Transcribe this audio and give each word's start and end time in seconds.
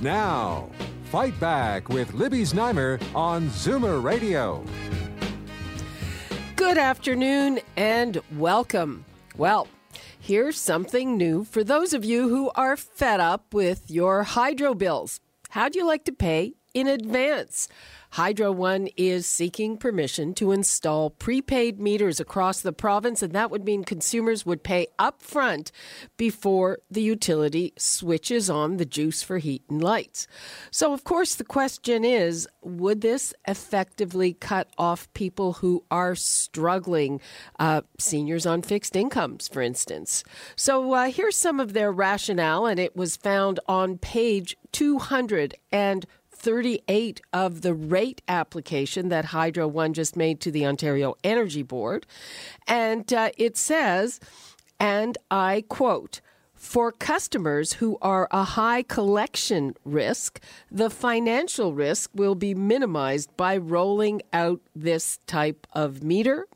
Now, 0.00 0.70
Fight 1.10 1.38
Back 1.40 1.88
with 1.88 2.14
Libby 2.14 2.42
Znaimer 2.42 3.02
on 3.16 3.48
Zoomer 3.48 4.00
Radio. 4.00 4.64
Good 6.54 6.78
afternoon 6.78 7.58
and 7.76 8.20
welcome. 8.36 9.04
Well, 9.36 9.66
here's 10.20 10.56
something 10.56 11.16
new 11.16 11.42
for 11.42 11.64
those 11.64 11.92
of 11.92 12.04
you 12.04 12.28
who 12.28 12.50
are 12.54 12.76
fed 12.76 13.18
up 13.18 13.52
with 13.52 13.90
your 13.90 14.22
hydro 14.22 14.74
bills. 14.74 15.18
How'd 15.50 15.74
you 15.74 15.84
like 15.84 16.04
to 16.04 16.12
pay 16.12 16.54
in 16.74 16.86
advance? 16.86 17.66
Hydro 18.10 18.52
One 18.52 18.88
is 18.96 19.26
seeking 19.26 19.76
permission 19.76 20.32
to 20.34 20.52
install 20.52 21.10
prepaid 21.10 21.78
meters 21.78 22.20
across 22.20 22.60
the 22.60 22.72
province, 22.72 23.22
and 23.22 23.32
that 23.34 23.50
would 23.50 23.64
mean 23.64 23.84
consumers 23.84 24.46
would 24.46 24.62
pay 24.62 24.86
upfront 24.98 25.70
before 26.16 26.78
the 26.90 27.02
utility 27.02 27.74
switches 27.76 28.48
on 28.48 28.78
the 28.78 28.86
juice 28.86 29.22
for 29.22 29.38
heat 29.38 29.62
and 29.68 29.82
lights. 29.82 30.26
So, 30.70 30.92
of 30.92 31.04
course, 31.04 31.34
the 31.34 31.44
question 31.44 32.04
is 32.04 32.48
would 32.62 33.02
this 33.02 33.34
effectively 33.46 34.32
cut 34.34 34.68
off 34.78 35.12
people 35.12 35.54
who 35.54 35.84
are 35.90 36.14
struggling, 36.14 37.20
uh, 37.58 37.82
seniors 37.98 38.46
on 38.46 38.62
fixed 38.62 38.96
incomes, 38.96 39.48
for 39.48 39.60
instance? 39.60 40.24
So, 40.56 40.92
uh, 40.92 41.10
here's 41.10 41.36
some 41.36 41.60
of 41.60 41.72
their 41.72 41.92
rationale, 41.92 42.66
and 42.66 42.80
it 42.80 42.96
was 42.96 43.16
found 43.16 43.60
on 43.68 43.98
page 43.98 44.56
200 44.72 45.54
and 45.72 46.06
38 46.48 47.20
of 47.30 47.60
the 47.60 47.74
rate 47.74 48.22
application 48.26 49.10
that 49.10 49.26
Hydro 49.26 49.68
One 49.68 49.92
just 49.92 50.16
made 50.16 50.40
to 50.40 50.50
the 50.50 50.64
Ontario 50.64 51.14
Energy 51.22 51.62
Board. 51.62 52.06
And 52.66 53.12
uh, 53.12 53.32
it 53.36 53.58
says, 53.58 54.18
and 54.80 55.18
I 55.30 55.64
quote, 55.68 56.22
for 56.54 56.90
customers 56.90 57.74
who 57.74 57.98
are 58.00 58.28
a 58.30 58.44
high 58.44 58.82
collection 58.82 59.74
risk, 59.84 60.40
the 60.70 60.88
financial 60.88 61.74
risk 61.74 62.10
will 62.14 62.34
be 62.34 62.54
minimized 62.54 63.36
by 63.36 63.58
rolling 63.58 64.22
out 64.32 64.62
this 64.74 65.18
type 65.26 65.66
of 65.74 66.02
meter. 66.02 66.48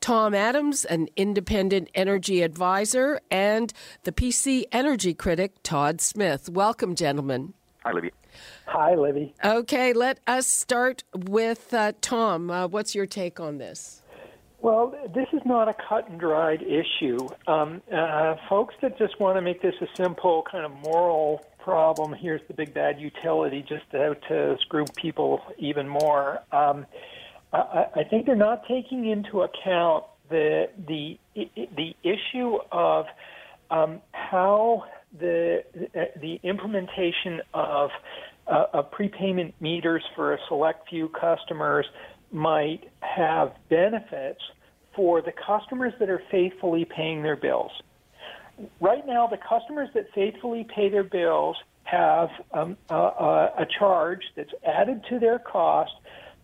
Tom 0.00 0.34
Adams, 0.34 0.84
an 0.84 1.06
independent 1.14 1.90
energy 1.94 2.42
advisor, 2.42 3.20
and 3.30 3.72
the 4.02 4.10
PC 4.10 4.64
energy 4.72 5.14
critic, 5.14 5.52
Todd 5.62 6.00
Smith. 6.00 6.48
Welcome, 6.48 6.96
gentlemen. 6.96 7.54
Hi, 7.84 7.92
Libby. 7.92 8.10
Hi, 8.66 8.96
Libby. 8.96 9.32
Okay, 9.44 9.92
let 9.92 10.18
us 10.26 10.48
start 10.48 11.04
with 11.14 11.72
uh, 11.72 11.92
Tom. 12.00 12.50
Uh, 12.50 12.66
what's 12.66 12.92
your 12.94 13.06
take 13.06 13.38
on 13.38 13.58
this? 13.58 14.02
Well, 14.68 14.94
this 15.14 15.28
is 15.32 15.40
not 15.46 15.70
a 15.70 15.74
cut 15.88 16.10
and 16.10 16.20
dried 16.20 16.60
issue. 16.60 17.26
Um, 17.46 17.80
uh, 17.90 18.34
folks 18.50 18.74
that 18.82 18.98
just 18.98 19.18
want 19.18 19.38
to 19.38 19.40
make 19.40 19.62
this 19.62 19.72
a 19.80 19.86
simple 19.96 20.42
kind 20.42 20.66
of 20.66 20.72
moral 20.84 21.42
problem, 21.58 22.12
here's 22.12 22.42
the 22.48 22.52
big 22.52 22.74
bad 22.74 23.00
utility 23.00 23.64
just 23.66 23.86
out 23.94 24.18
to 24.28 24.58
screw 24.60 24.84
people 24.94 25.40
even 25.56 25.88
more. 25.88 26.40
Um, 26.52 26.84
I, 27.50 27.86
I 27.96 28.04
think 28.10 28.26
they're 28.26 28.36
not 28.36 28.68
taking 28.68 29.06
into 29.06 29.40
account 29.40 30.04
the 30.28 30.68
the 30.86 31.18
the 31.34 31.96
issue 32.02 32.58
of 32.70 33.06
um, 33.70 34.02
how 34.12 34.84
the 35.18 35.64
the 36.20 36.40
implementation 36.42 37.40
of 37.54 37.88
uh, 38.46 38.66
of 38.74 38.90
prepayment 38.90 39.54
meters 39.62 40.04
for 40.14 40.34
a 40.34 40.38
select 40.46 40.90
few 40.90 41.08
customers 41.08 41.86
might 42.30 42.80
have 43.00 43.52
benefits 43.70 44.42
for 44.98 45.22
the 45.22 45.30
customers 45.30 45.92
that 46.00 46.10
are 46.10 46.20
faithfully 46.28 46.84
paying 46.84 47.22
their 47.22 47.36
bills. 47.36 47.70
Right 48.80 49.06
now, 49.06 49.28
the 49.28 49.36
customers 49.36 49.88
that 49.94 50.06
faithfully 50.12 50.66
pay 50.74 50.88
their 50.88 51.04
bills 51.04 51.56
have 51.84 52.30
um, 52.52 52.76
a, 52.90 52.94
a 52.94 53.66
charge 53.78 54.22
that's 54.34 54.50
added 54.66 55.04
to 55.08 55.20
their 55.20 55.38
cost 55.38 55.92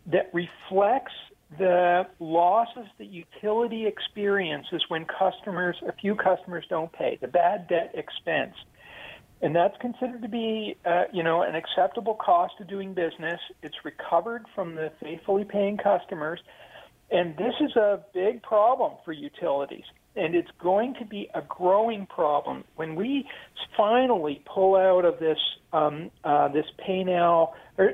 that 0.06 0.30
reflects 0.32 1.12
the 1.58 2.06
losses 2.20 2.86
that 2.98 3.08
utility 3.08 3.88
experiences 3.88 4.82
when 4.86 5.04
customers, 5.04 5.76
a 5.88 5.92
few 5.92 6.14
customers 6.14 6.64
don't 6.70 6.92
pay, 6.92 7.18
the 7.20 7.26
bad 7.26 7.66
debt 7.66 7.92
expense. 7.94 8.54
And 9.42 9.54
that's 9.54 9.76
considered 9.80 10.22
to 10.22 10.28
be, 10.28 10.76
uh, 10.86 11.04
you 11.12 11.24
know, 11.24 11.42
an 11.42 11.56
acceptable 11.56 12.14
cost 12.14 12.54
of 12.60 12.68
doing 12.68 12.94
business. 12.94 13.40
It's 13.64 13.84
recovered 13.84 14.46
from 14.54 14.76
the 14.76 14.92
faithfully 15.02 15.44
paying 15.44 15.76
customers, 15.76 16.38
and 17.10 17.36
this 17.36 17.54
is 17.60 17.76
a 17.76 18.00
big 18.12 18.42
problem 18.42 18.92
for 19.04 19.12
utilities. 19.12 19.84
And 20.16 20.36
it's 20.36 20.50
going 20.62 20.94
to 21.00 21.04
be 21.04 21.28
a 21.34 21.42
growing 21.42 22.06
problem 22.06 22.62
when 22.76 22.94
we 22.94 23.26
finally 23.76 24.42
pull 24.46 24.76
out 24.76 25.04
of 25.04 25.18
this 25.18 25.38
um, 25.72 26.12
uh, 26.22 26.46
this 26.48 26.66
pay 26.86 27.02
now 27.02 27.54
or 27.78 27.90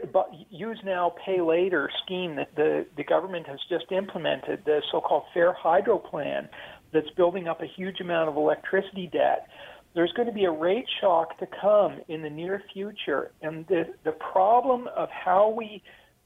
use 0.51 0.79
now 0.85 1.15
pay 1.25 1.41
later 1.41 1.89
scheme 2.05 2.37
that 2.37 2.55
the 2.57 2.87
the 2.99 3.05
government 3.05 3.47
has 3.47 3.59
just 3.71 3.91
implemented, 3.91 4.63
the 4.67 4.83
so-called 4.93 5.23
Fair 5.33 5.55
Hydro 5.55 5.97
Plan, 5.97 6.47
that's 6.93 7.09
building 7.17 7.49
up 7.49 7.63
a 7.63 7.67
huge 7.67 8.01
amount 8.01 8.29
of 8.29 8.37
electricity 8.37 9.09
debt 9.11 9.49
there's 9.95 10.13
going 10.13 10.29
to 10.29 10.35
be 10.35 10.45
a 10.45 10.51
rate 10.51 10.87
shock 11.01 11.39
to 11.39 11.47
come 11.61 12.01
in 12.09 12.23
the 12.23 12.31
near 12.31 12.63
future. 12.73 13.33
And 13.43 13.67
the, 13.67 13.85
the 14.05 14.13
problem 14.13 14.89
of 14.97 15.09
how 15.11 15.49
we 15.57 15.83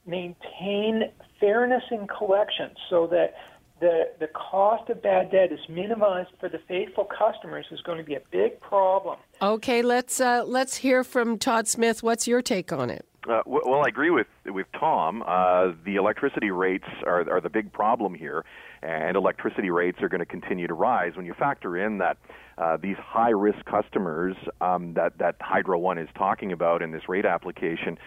maintain 0.06 1.10
fairness 1.40 1.82
in 1.90 2.06
collections 2.06 2.76
so 2.90 3.06
that 3.08 3.34
the, 3.80 4.04
the 4.20 4.28
cost 4.28 4.88
of 4.88 5.02
bad 5.02 5.30
debt 5.30 5.52
is 5.52 5.58
minimized 5.68 6.30
for 6.38 6.48
the 6.48 6.60
faithful 6.68 7.04
customers 7.04 7.66
is 7.70 7.80
going 7.82 7.98
to 7.98 8.04
be 8.04 8.14
a 8.14 8.22
big 8.30 8.60
problem. 8.60 9.18
Okay, 9.42 9.82
let's 9.82 10.20
uh, 10.20 10.44
let's 10.46 10.76
hear 10.76 11.04
from 11.04 11.38
Todd 11.38 11.66
Smith. 11.68 12.02
What's 12.02 12.28
your 12.28 12.40
take 12.40 12.72
on 12.72 12.88
it? 12.88 13.04
Uh, 13.28 13.40
well, 13.46 13.82
I 13.84 13.88
agree 13.88 14.10
with 14.10 14.26
with 14.46 14.66
Tom. 14.78 15.22
Uh, 15.26 15.72
the 15.84 15.96
electricity 15.96 16.50
rates 16.50 16.86
are 17.06 17.28
are 17.30 17.40
the 17.40 17.48
big 17.50 17.72
problem 17.72 18.14
here, 18.14 18.44
and 18.82 19.16
electricity 19.16 19.70
rates 19.70 19.98
are 20.02 20.08
going 20.08 20.20
to 20.20 20.26
continue 20.26 20.66
to 20.66 20.74
rise. 20.74 21.16
When 21.16 21.24
you 21.24 21.34
factor 21.34 21.76
in 21.76 21.98
that 21.98 22.18
uh, 22.58 22.76
these 22.76 22.96
high 22.98 23.30
risk 23.30 23.64
customers 23.64 24.36
um, 24.60 24.94
that 24.94 25.18
that 25.18 25.36
Hydro 25.40 25.78
One 25.78 25.98
is 25.98 26.08
talking 26.16 26.52
about 26.52 26.82
in 26.82 26.92
this 26.92 27.08
rate 27.08 27.24
application, 27.24 27.98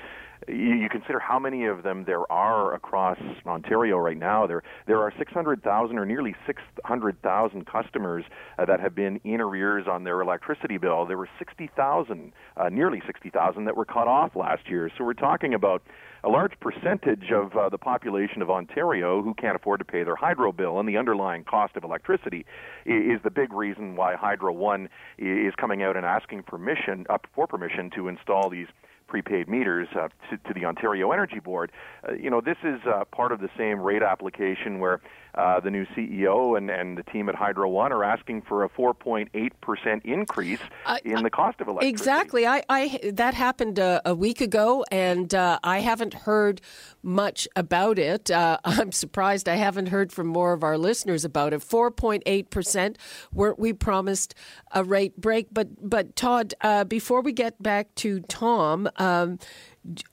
you, 0.48 0.88
consider 0.90 1.20
how 1.20 1.40
many 1.40 1.66
of 1.66 1.84
them 1.84 2.06
there 2.06 2.30
are 2.32 2.74
across 2.74 3.18
Ontario 3.46 3.98
right 3.98 4.18
now. 4.18 4.48
There 4.48 4.64
there 4.86 5.00
are 5.02 5.14
600,000 5.18 5.98
or 5.98 6.06
nearly 6.06 6.36
600,000 6.46 7.68
customers 7.68 8.24
uh, 8.58 8.66
that 8.66 8.80
have 8.80 8.96
been 8.96 9.20
in 9.24 9.42
arrears 9.42 9.88
on 9.88 10.04
their 10.04 10.22
electricity 10.22 10.78
bill. 10.78 11.06
There 11.06 11.18
were 11.18 11.30
60,000, 11.38 12.32
uh, 12.56 12.70
nearly 12.70 13.02
60,000 13.06 13.66
that 13.66 13.76
were 13.76 13.86
cut 13.86 14.08
off 14.08 14.36
last 14.36 14.70
year. 14.70 14.90
So 14.98 15.04
we're 15.04 15.14
talking 15.14 15.54
about 15.54 15.84
a 16.24 16.30
large 16.30 16.60
percentage 16.60 17.32
of 17.32 17.56
uh, 17.56 17.70
the 17.70 17.78
population 17.78 18.42
of 18.42 18.50
Ontario 18.50 19.22
who 19.22 19.34
can't 19.34 19.56
afford 19.56 19.80
to 19.80 19.86
pay 19.86 20.04
their 20.04 20.16
hydro 20.16 20.52
bill, 20.52 20.80
and 20.80 20.88
the 20.88 20.98
underlying 20.98 21.44
cost 21.44 21.76
of 21.76 21.84
electricity 21.84 22.46
is 22.86 23.22
the 23.24 23.30
big 23.30 23.54
reason 23.54 23.96
why 23.96 24.16
Hydro 24.16 24.54
One 24.54 24.90
is 25.18 25.54
coming 25.56 25.84
out 25.84 25.96
and 25.96 26.06
asking 26.06 26.44
permission 26.44 27.06
up 27.10 27.28
for 27.36 27.48
permission 27.48 27.90
to 27.96 28.08
install 28.08 28.50
these 28.50 28.68
prepaid 29.08 29.48
meters 29.48 29.88
uh, 29.96 30.10
to, 30.30 30.38
to, 30.38 30.54
the 30.54 30.66
Ontario 30.66 31.12
Energy 31.12 31.40
Board. 31.40 31.72
Uh, 32.08 32.14
you 32.14 32.30
know, 32.30 32.42
this 32.42 32.58
is 32.64 32.80
uh, 32.86 33.06
part 33.06 33.32
of 33.32 33.40
the 33.40 33.50
same 33.58 33.80
rate 33.80 34.04
application 34.04 34.80
where 34.80 35.02
uh, 35.38 35.60
the 35.60 35.70
new 35.70 35.86
CEO 35.96 36.58
and, 36.58 36.70
and 36.72 36.98
the 36.98 37.04
team 37.04 37.30
at 37.30 37.36
Hydro 37.36 37.70
One 37.70 37.92
are 37.92 38.04
asking 38.04 38.42
for 38.42 38.64
a 38.64 38.70
4.8% 38.70 40.06
increase 40.06 40.60
in 41.06 41.22
the 41.24 41.30
cost 41.30 41.62
of 41.62 41.68
electricity. 41.68 41.90
Exactly. 41.90 42.48
I, 42.48 42.64
I 42.70 43.12
that 43.14 43.36
happened 43.36 43.78
a, 43.78 44.02
a 44.04 44.16
week 44.16 44.42
ago, 44.42 44.84
and 44.92 45.34
uh, 45.36 45.60
I 45.64 45.80
haven't 45.80 46.14
heard 46.14 46.60
much 47.04 47.48
about 47.56 48.00
it. 48.00 48.32
Uh, 48.32 48.58
I'm 48.66 48.92
surprised 48.92 49.48
I 49.48 49.56
haven't 49.56 49.88
heard 49.88 50.12
from 50.12 50.28
more 50.28 50.54
of 50.54 50.64
our 50.64 50.78
listeners 50.78 51.24
about 51.24 51.54
it. 51.54 51.62
4.8%. 51.62 52.96
Weren't 53.32 53.60
we 53.60 53.74
promised 53.74 54.34
a 54.72 54.84
rate 54.84 55.18
break? 55.18 55.48
But, 55.52 55.88
but 55.88 56.16
Todd, 56.16 56.56
uh, 56.62 56.84
before 56.84 57.22
we 57.22 57.32
get 57.32 57.62
back 57.62 57.94
to 57.96 58.22
Tom, 58.22 58.90
um, 58.98 59.40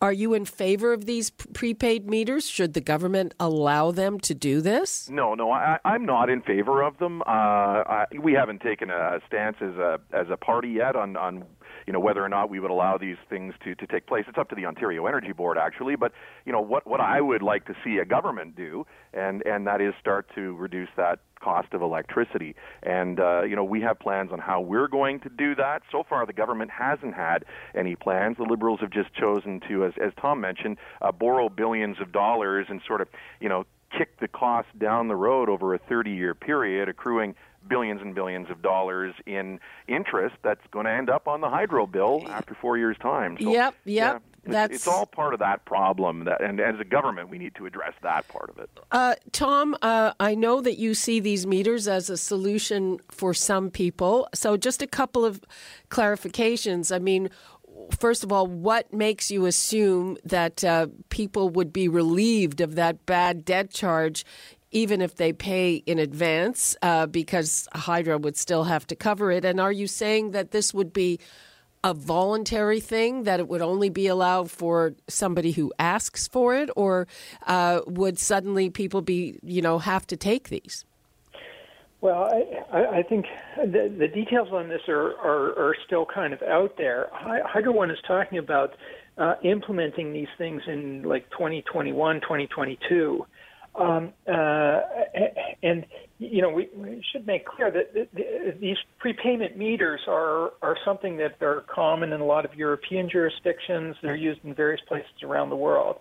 are 0.00 0.12
you 0.12 0.34
in 0.34 0.44
favor 0.44 0.92
of 0.92 1.04
these 1.04 1.30
prepaid 1.30 2.08
meters? 2.08 2.48
Should 2.48 2.74
the 2.74 2.80
government 2.80 3.34
allow 3.40 3.90
them 3.90 4.20
to 4.20 4.34
do 4.34 4.60
this? 4.60 5.10
No, 5.10 5.34
no, 5.34 5.50
I, 5.50 5.78
am 5.84 6.06
not 6.06 6.30
in 6.30 6.42
favor 6.42 6.82
of 6.82 6.98
them. 6.98 7.22
Uh, 7.22 7.24
I, 7.26 8.04
we 8.20 8.34
haven't 8.34 8.60
taken 8.60 8.90
a 8.90 9.18
stance 9.26 9.56
as 9.60 9.74
a 9.76 9.98
as 10.12 10.26
a 10.30 10.36
party 10.36 10.68
yet 10.68 10.94
on 10.94 11.16
on 11.16 11.44
you 11.86 11.92
know 11.92 12.00
whether 12.00 12.24
or 12.24 12.28
not 12.28 12.50
we 12.50 12.60
would 12.60 12.70
allow 12.70 12.96
these 12.98 13.16
things 13.28 13.54
to, 13.64 13.74
to 13.74 13.86
take 13.86 14.06
place. 14.06 14.24
It's 14.28 14.38
up 14.38 14.48
to 14.50 14.54
the 14.54 14.66
Ontario 14.66 15.06
Energy 15.06 15.32
Board 15.32 15.58
actually, 15.58 15.96
but 15.96 16.12
you 16.44 16.52
know 16.52 16.60
what 16.60 16.86
what 16.86 17.00
I 17.00 17.20
would 17.20 17.42
like 17.42 17.66
to 17.66 17.74
see 17.84 17.98
a 17.98 18.04
government 18.04 18.54
do, 18.56 18.86
and 19.12 19.44
and 19.44 19.66
that 19.66 19.80
is 19.80 19.94
start 20.00 20.30
to 20.36 20.54
reduce 20.54 20.90
that 20.96 21.18
cost 21.44 21.74
of 21.74 21.82
electricity. 21.82 22.56
And 22.82 23.20
uh, 23.20 23.42
you 23.42 23.54
know 23.56 23.64
we 23.64 23.80
have 23.82 23.98
plans 23.98 24.30
on 24.32 24.38
how 24.38 24.60
we're 24.60 24.88
going 24.88 25.20
to 25.20 25.28
do 25.28 25.54
that. 25.56 25.82
So 25.92 26.02
far, 26.02 26.24
the 26.26 26.32
government 26.32 26.70
hasn't 26.70 27.14
had 27.14 27.44
any 27.74 27.96
plans. 27.96 28.38
The 28.38 28.44
Liberals 28.44 28.80
have 28.80 28.90
just 28.90 29.12
chosen 29.14 29.60
to, 29.68 29.84
as 29.84 29.92
as 30.02 30.12
Tom 30.20 30.40
mentioned, 30.40 30.78
uh, 31.02 31.12
borrow 31.12 31.48
billions 31.48 32.00
of 32.00 32.12
dollars 32.12 32.66
and 32.70 32.80
sort 32.86 33.00
of 33.00 33.08
you 33.40 33.48
know 33.48 33.64
kick 33.96 34.18
the 34.20 34.28
cost 34.28 34.68
down 34.78 35.08
the 35.08 35.16
road 35.16 35.48
over 35.48 35.74
a 35.74 35.78
30 35.78 36.10
year 36.10 36.34
period, 36.34 36.88
accruing 36.88 37.34
billions 37.68 38.00
and 38.02 38.14
billions 38.14 38.50
of 38.50 38.60
dollars 38.62 39.14
in 39.26 39.58
interest 39.88 40.36
that's 40.42 40.60
going 40.70 40.84
to 40.84 40.92
end 40.92 41.08
up 41.08 41.28
on 41.28 41.40
the 41.40 41.48
hydro 41.48 41.86
bill 41.86 42.22
after 42.28 42.54
four 42.54 42.76
years' 42.76 42.96
time. 42.98 43.36
So, 43.40 43.50
yep, 43.50 43.74
yep. 43.84 44.22
Yeah, 44.22 44.33
that's... 44.46 44.74
It's, 44.74 44.86
all 44.86 45.06
part 45.06 45.34
of 45.34 45.40
that 45.40 45.64
problem, 45.64 46.24
that, 46.24 46.42
and 46.42 46.60
as 46.60 46.78
a 46.80 46.84
government, 46.84 47.28
we 47.28 47.38
need 47.38 47.54
to 47.56 47.66
address 47.66 47.94
that 48.02 48.28
part 48.28 48.50
of 48.50 48.58
it. 48.58 48.70
Uh, 48.90 49.14
Tom, 49.32 49.76
uh, 49.82 50.12
I 50.20 50.34
know 50.34 50.60
that 50.60 50.78
you 50.78 50.94
see 50.94 51.20
these 51.20 51.46
meters 51.46 51.88
as 51.88 52.10
a 52.10 52.16
solution 52.16 53.00
for 53.10 53.34
some 53.34 53.70
people. 53.70 54.28
So, 54.34 54.56
just 54.56 54.82
a 54.82 54.86
couple 54.86 55.24
of 55.24 55.40
clarifications. 55.90 56.94
I 56.94 56.98
mean, 56.98 57.30
first 57.98 58.24
of 58.24 58.32
all, 58.32 58.46
what 58.46 58.92
makes 58.92 59.30
you 59.30 59.46
assume 59.46 60.16
that 60.24 60.64
uh, 60.64 60.88
people 61.08 61.48
would 61.50 61.72
be 61.72 61.88
relieved 61.88 62.60
of 62.60 62.74
that 62.74 63.06
bad 63.06 63.44
debt 63.44 63.70
charge 63.70 64.24
even 64.74 65.00
if 65.00 65.14
they 65.14 65.32
pay 65.32 65.76
in 65.86 66.00
advance, 66.00 66.76
uh, 66.82 67.06
because 67.06 67.68
Hydro 67.72 68.18
would 68.18 68.36
still 68.36 68.64
have 68.64 68.84
to 68.88 68.96
cover 68.96 69.30
it? 69.30 69.44
And 69.44 69.60
are 69.60 69.70
you 69.70 69.86
saying 69.86 70.32
that 70.32 70.50
this 70.50 70.74
would 70.74 70.92
be 70.92 71.20
a 71.84 71.92
voluntary 71.94 72.80
thing, 72.80 73.24
that 73.24 73.38
it 73.38 73.46
would 73.46 73.60
only 73.60 73.90
be 73.90 74.06
allowed 74.06 74.50
for 74.50 74.94
somebody 75.06 75.52
who 75.52 75.72
asks 75.78 76.26
for 76.26 76.56
it, 76.56 76.70
or 76.74 77.06
uh, 77.46 77.82
would 77.86 78.18
suddenly 78.18 78.70
people 78.70 79.02
be, 79.02 79.38
you 79.42 79.60
know, 79.60 79.78
have 79.78 80.06
to 80.06 80.16
take 80.16 80.48
these? 80.48 80.86
Well, 82.00 82.30
I, 82.72 82.98
I 82.98 83.02
think 83.02 83.26
the, 83.56 83.94
the 83.98 84.08
details 84.08 84.48
on 84.50 84.68
this 84.68 84.80
are, 84.88 85.16
are, 85.18 85.58
are 85.58 85.76
still 85.86 86.06
kind 86.06 86.32
of 86.32 86.42
out 86.42 86.76
there. 86.76 87.08
Hydro 87.12 87.72
One 87.72 87.90
is 87.90 87.98
talking 88.06 88.38
about 88.38 88.74
uh, 89.16 89.34
implementing 89.42 90.12
these 90.12 90.28
things 90.36 90.62
in 90.66 91.02
like 91.02 91.30
2021, 91.30 92.20
2022. 92.20 93.26
Um, 93.74 94.12
uh, 94.28 94.80
and 95.62 95.84
you 96.18 96.42
know, 96.42 96.50
we, 96.50 96.68
we, 96.76 97.02
should 97.12 97.26
make 97.26 97.44
clear 97.44 97.70
that 97.70 97.92
th- 97.92 98.08
th- 98.14 98.56
these 98.60 98.76
prepayment 98.98 99.56
meters 99.56 100.00
are 100.06 100.52
are 100.62 100.76
something 100.84 101.16
that 101.16 101.42
are 101.42 101.64
common 101.68 102.12
in 102.12 102.20
a 102.20 102.24
lot 102.24 102.44
of 102.44 102.54
European 102.54 103.10
jurisdictions. 103.10 103.96
They're 104.02 104.14
used 104.14 104.44
in 104.44 104.54
various 104.54 104.80
places 104.86 105.10
around 105.22 105.50
the 105.50 105.56
world, 105.56 105.96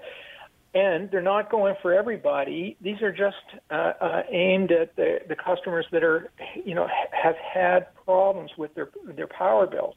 and 0.76 1.10
they're 1.10 1.22
not 1.22 1.50
going 1.50 1.76
for 1.82 1.94
everybody. 1.94 2.78
These 2.82 3.02
are 3.02 3.12
just 3.12 3.36
uh, 3.72 3.94
uh, 4.00 4.24
aimed 4.30 4.72
at 4.72 4.96
the, 4.96 5.20
the 5.28 5.36
customers 5.36 5.86
that 5.92 6.04
are, 6.04 6.30
you 6.64 6.76
know, 6.76 6.88
have 7.12 7.36
had 7.36 7.88
problems 8.06 8.52
with 8.58 8.74
their 8.76 8.90
their 9.16 9.28
power 9.28 9.66
bills. 9.66 9.96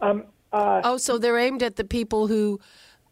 Um, 0.00 0.24
uh, 0.52 0.80
oh, 0.84 0.96
so 0.96 1.18
they're 1.18 1.38
aimed 1.38 1.62
at 1.64 1.74
the 1.74 1.84
people 1.84 2.28
who 2.28 2.60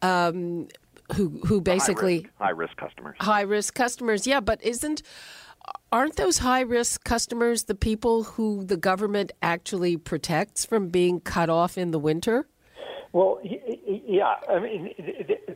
um, 0.02 0.68
who 1.16 1.40
who 1.46 1.60
basically 1.60 2.28
high 2.38 2.50
risk, 2.50 2.50
high 2.50 2.50
risk 2.50 2.76
customers. 2.76 3.16
High 3.20 3.40
risk 3.40 3.74
customers, 3.74 4.26
yeah. 4.26 4.40
But 4.40 4.62
isn't 4.62 5.02
aren't 5.92 6.16
those 6.16 6.38
high 6.38 6.62
risk 6.62 7.04
customers 7.04 7.64
the 7.64 7.74
people 7.74 8.24
who 8.24 8.64
the 8.64 8.76
government 8.76 9.30
actually 9.42 9.96
protects 9.96 10.64
from 10.64 10.88
being 10.88 11.20
cut 11.20 11.50
off 11.50 11.78
in 11.78 11.90
the 11.90 11.98
winter? 11.98 12.48
Well, 13.12 13.40
yeah. 13.44 14.36
I 14.48 14.58
mean, 14.58 14.94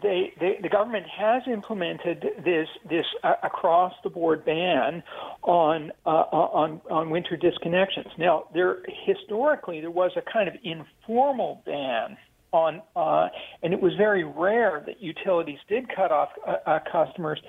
they, 0.02 0.34
they, 0.38 0.58
the 0.60 0.68
government 0.68 1.06
has 1.08 1.42
implemented 1.50 2.22
this 2.44 2.68
this 2.88 3.06
uh, 3.24 3.32
across 3.42 3.94
the 4.04 4.10
board 4.10 4.44
ban 4.44 5.02
on 5.42 5.90
uh, 6.04 6.10
on 6.10 6.82
on 6.90 7.08
winter 7.08 7.38
disconnections. 7.38 8.10
Now, 8.18 8.44
there 8.52 8.80
historically 9.06 9.80
there 9.80 9.90
was 9.90 10.10
a 10.16 10.22
kind 10.30 10.48
of 10.48 10.54
informal 10.62 11.62
ban 11.64 12.18
on, 12.52 12.82
uh, 12.94 13.28
and 13.62 13.72
it 13.72 13.80
was 13.80 13.92
very 13.96 14.24
rare 14.24 14.82
that 14.86 15.02
utilities 15.02 15.58
did 15.68 15.86
cut 15.94 16.12
off 16.12 16.30
uh, 16.46 16.56
uh, 16.66 16.78
customers 16.90 17.40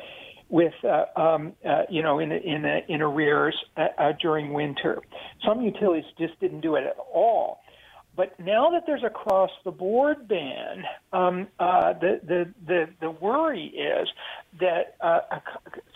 with, 0.50 0.74
uh, 0.84 1.06
um, 1.20 1.54
uh, 1.68 1.84
you 1.90 2.02
know, 2.02 2.20
in 2.20 2.32
in 2.32 2.66
in 2.88 3.02
arrears 3.02 3.56
uh, 3.76 3.88
uh, 3.98 4.12
during 4.22 4.54
winter. 4.54 5.00
Some 5.46 5.62
utilities 5.62 6.06
just 6.18 6.40
didn't 6.40 6.62
do 6.62 6.76
it 6.76 6.84
at 6.86 6.98
all. 7.14 7.60
But 8.16 8.40
now 8.40 8.72
that 8.72 8.84
there's 8.88 9.04
a 9.04 9.12
cross 9.12 9.52
the 9.64 9.70
board 9.70 10.28
ban, 10.28 10.84
um, 11.14 11.48
uh, 11.60 11.94
the, 11.94 12.20
the, 12.24 12.52
the, 12.66 12.90
the 13.00 13.12
worry 13.12 13.66
is 13.66 14.08
that 14.60 14.96
uh, 15.02 15.20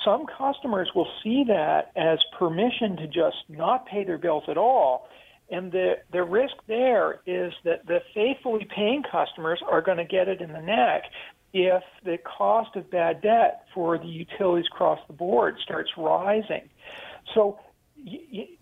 some 0.05 0.27
customers 0.37 0.91
will 0.93 1.07
see 1.23 1.43
that 1.47 1.91
as 1.95 2.19
permission 2.37 2.95
to 2.97 3.07
just 3.07 3.37
not 3.49 3.87
pay 3.87 4.03
their 4.03 4.19
bills 4.19 4.43
at 4.49 4.57
all 4.57 5.07
and 5.51 5.71
the, 5.71 5.95
the 6.13 6.23
risk 6.23 6.55
there 6.67 7.19
is 7.27 7.51
that 7.65 7.85
the 7.85 7.99
faithfully 8.15 8.65
paying 8.73 9.03
customers 9.03 9.61
are 9.69 9.81
going 9.81 9.97
to 9.97 10.05
get 10.05 10.27
it 10.27 10.41
in 10.41 10.53
the 10.53 10.61
neck 10.61 11.03
if 11.53 11.83
the 12.05 12.17
cost 12.17 12.75
of 12.75 12.89
bad 12.89 13.21
debt 13.21 13.65
for 13.73 13.97
the 13.97 14.05
utilities 14.05 14.65
across 14.71 14.99
the 15.07 15.13
board 15.13 15.55
starts 15.63 15.89
rising. 15.97 16.69
So 17.33 17.59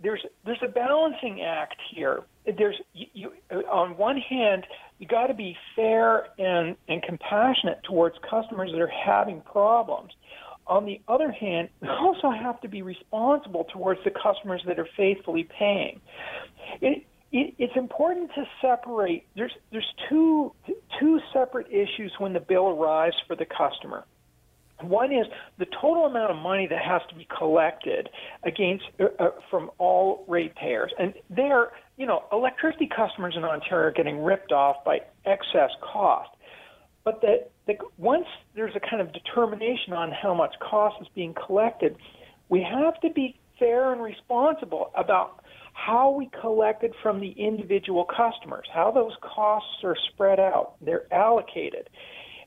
there's 0.01 0.25
there's 0.45 0.61
a 0.63 0.67
balancing 0.67 1.41
act 1.41 1.75
here. 1.93 2.23
There's 2.45 2.75
you, 2.93 3.05
you, 3.13 3.31
on 3.71 3.95
one 3.97 4.17
hand 4.17 4.65
you 4.97 5.07
got 5.07 5.27
to 5.27 5.33
be 5.33 5.55
fair 5.75 6.27
and 6.37 6.75
and 6.87 7.01
compassionate 7.03 7.81
towards 7.83 8.15
customers 8.29 8.71
that 8.71 8.81
are 8.81 8.87
having 8.87 9.41
problems. 9.41 10.11
On 10.67 10.85
the 10.85 11.01
other 11.07 11.31
hand, 11.31 11.69
we 11.81 11.87
also 11.87 12.29
have 12.31 12.59
to 12.61 12.67
be 12.67 12.81
responsible 12.81 13.65
towards 13.73 14.01
the 14.03 14.11
customers 14.11 14.61
that 14.67 14.77
are 14.77 14.87
faithfully 14.95 15.47
paying. 15.57 15.99
It, 16.81 17.05
it, 17.31 17.53
it's 17.57 17.75
important 17.75 18.31
to 18.35 18.43
separate. 18.61 19.25
There's 19.35 19.53
there's 19.71 19.87
two 20.09 20.53
two 20.99 21.19
separate 21.33 21.67
issues 21.67 22.13
when 22.17 22.33
the 22.33 22.39
bill 22.39 22.67
arrives 22.67 23.15
for 23.27 23.35
the 23.35 23.45
customer. 23.45 24.05
One 24.81 25.11
is 25.11 25.25
the 25.57 25.65
total 25.65 26.05
amount 26.05 26.31
of 26.31 26.37
money 26.37 26.65
that 26.67 26.81
has 26.81 27.01
to 27.09 27.15
be 27.15 27.27
collected 27.37 28.09
against 28.43 28.85
uh, 28.99 29.05
uh, 29.19 29.31
from 29.49 29.71
all 29.77 30.23
ratepayers, 30.27 30.93
and 30.97 31.13
there, 31.29 31.71
you 31.97 32.05
know, 32.05 32.23
electricity 32.31 32.87
customers 32.87 33.33
in 33.35 33.43
Ontario 33.43 33.87
are 33.87 33.91
getting 33.91 34.23
ripped 34.23 34.53
off 34.53 34.77
by 34.85 34.99
excess 35.25 35.71
cost. 35.81 36.29
But 37.03 37.21
that, 37.21 37.51
that 37.67 37.77
once 37.97 38.25
there's 38.55 38.75
a 38.75 38.79
kind 38.79 39.01
of 39.01 39.11
determination 39.11 39.93
on 39.93 40.11
how 40.11 40.33
much 40.33 40.55
cost 40.59 40.95
is 41.01 41.07
being 41.13 41.33
collected, 41.33 41.97
we 42.47 42.61
have 42.61 42.99
to 43.01 43.09
be 43.09 43.37
fair 43.57 43.91
and 43.91 44.01
responsible 44.01 44.91
about 44.95 45.38
how 45.85 46.11
we 46.11 46.29
collected 46.41 46.93
from 47.01 47.19
the 47.19 47.31
individual 47.31 48.05
customers, 48.05 48.67
how 48.73 48.91
those 48.91 49.13
costs 49.21 49.83
are 49.83 49.95
spread 50.11 50.39
out, 50.39 50.73
they're 50.81 51.11
allocated. 51.13 51.89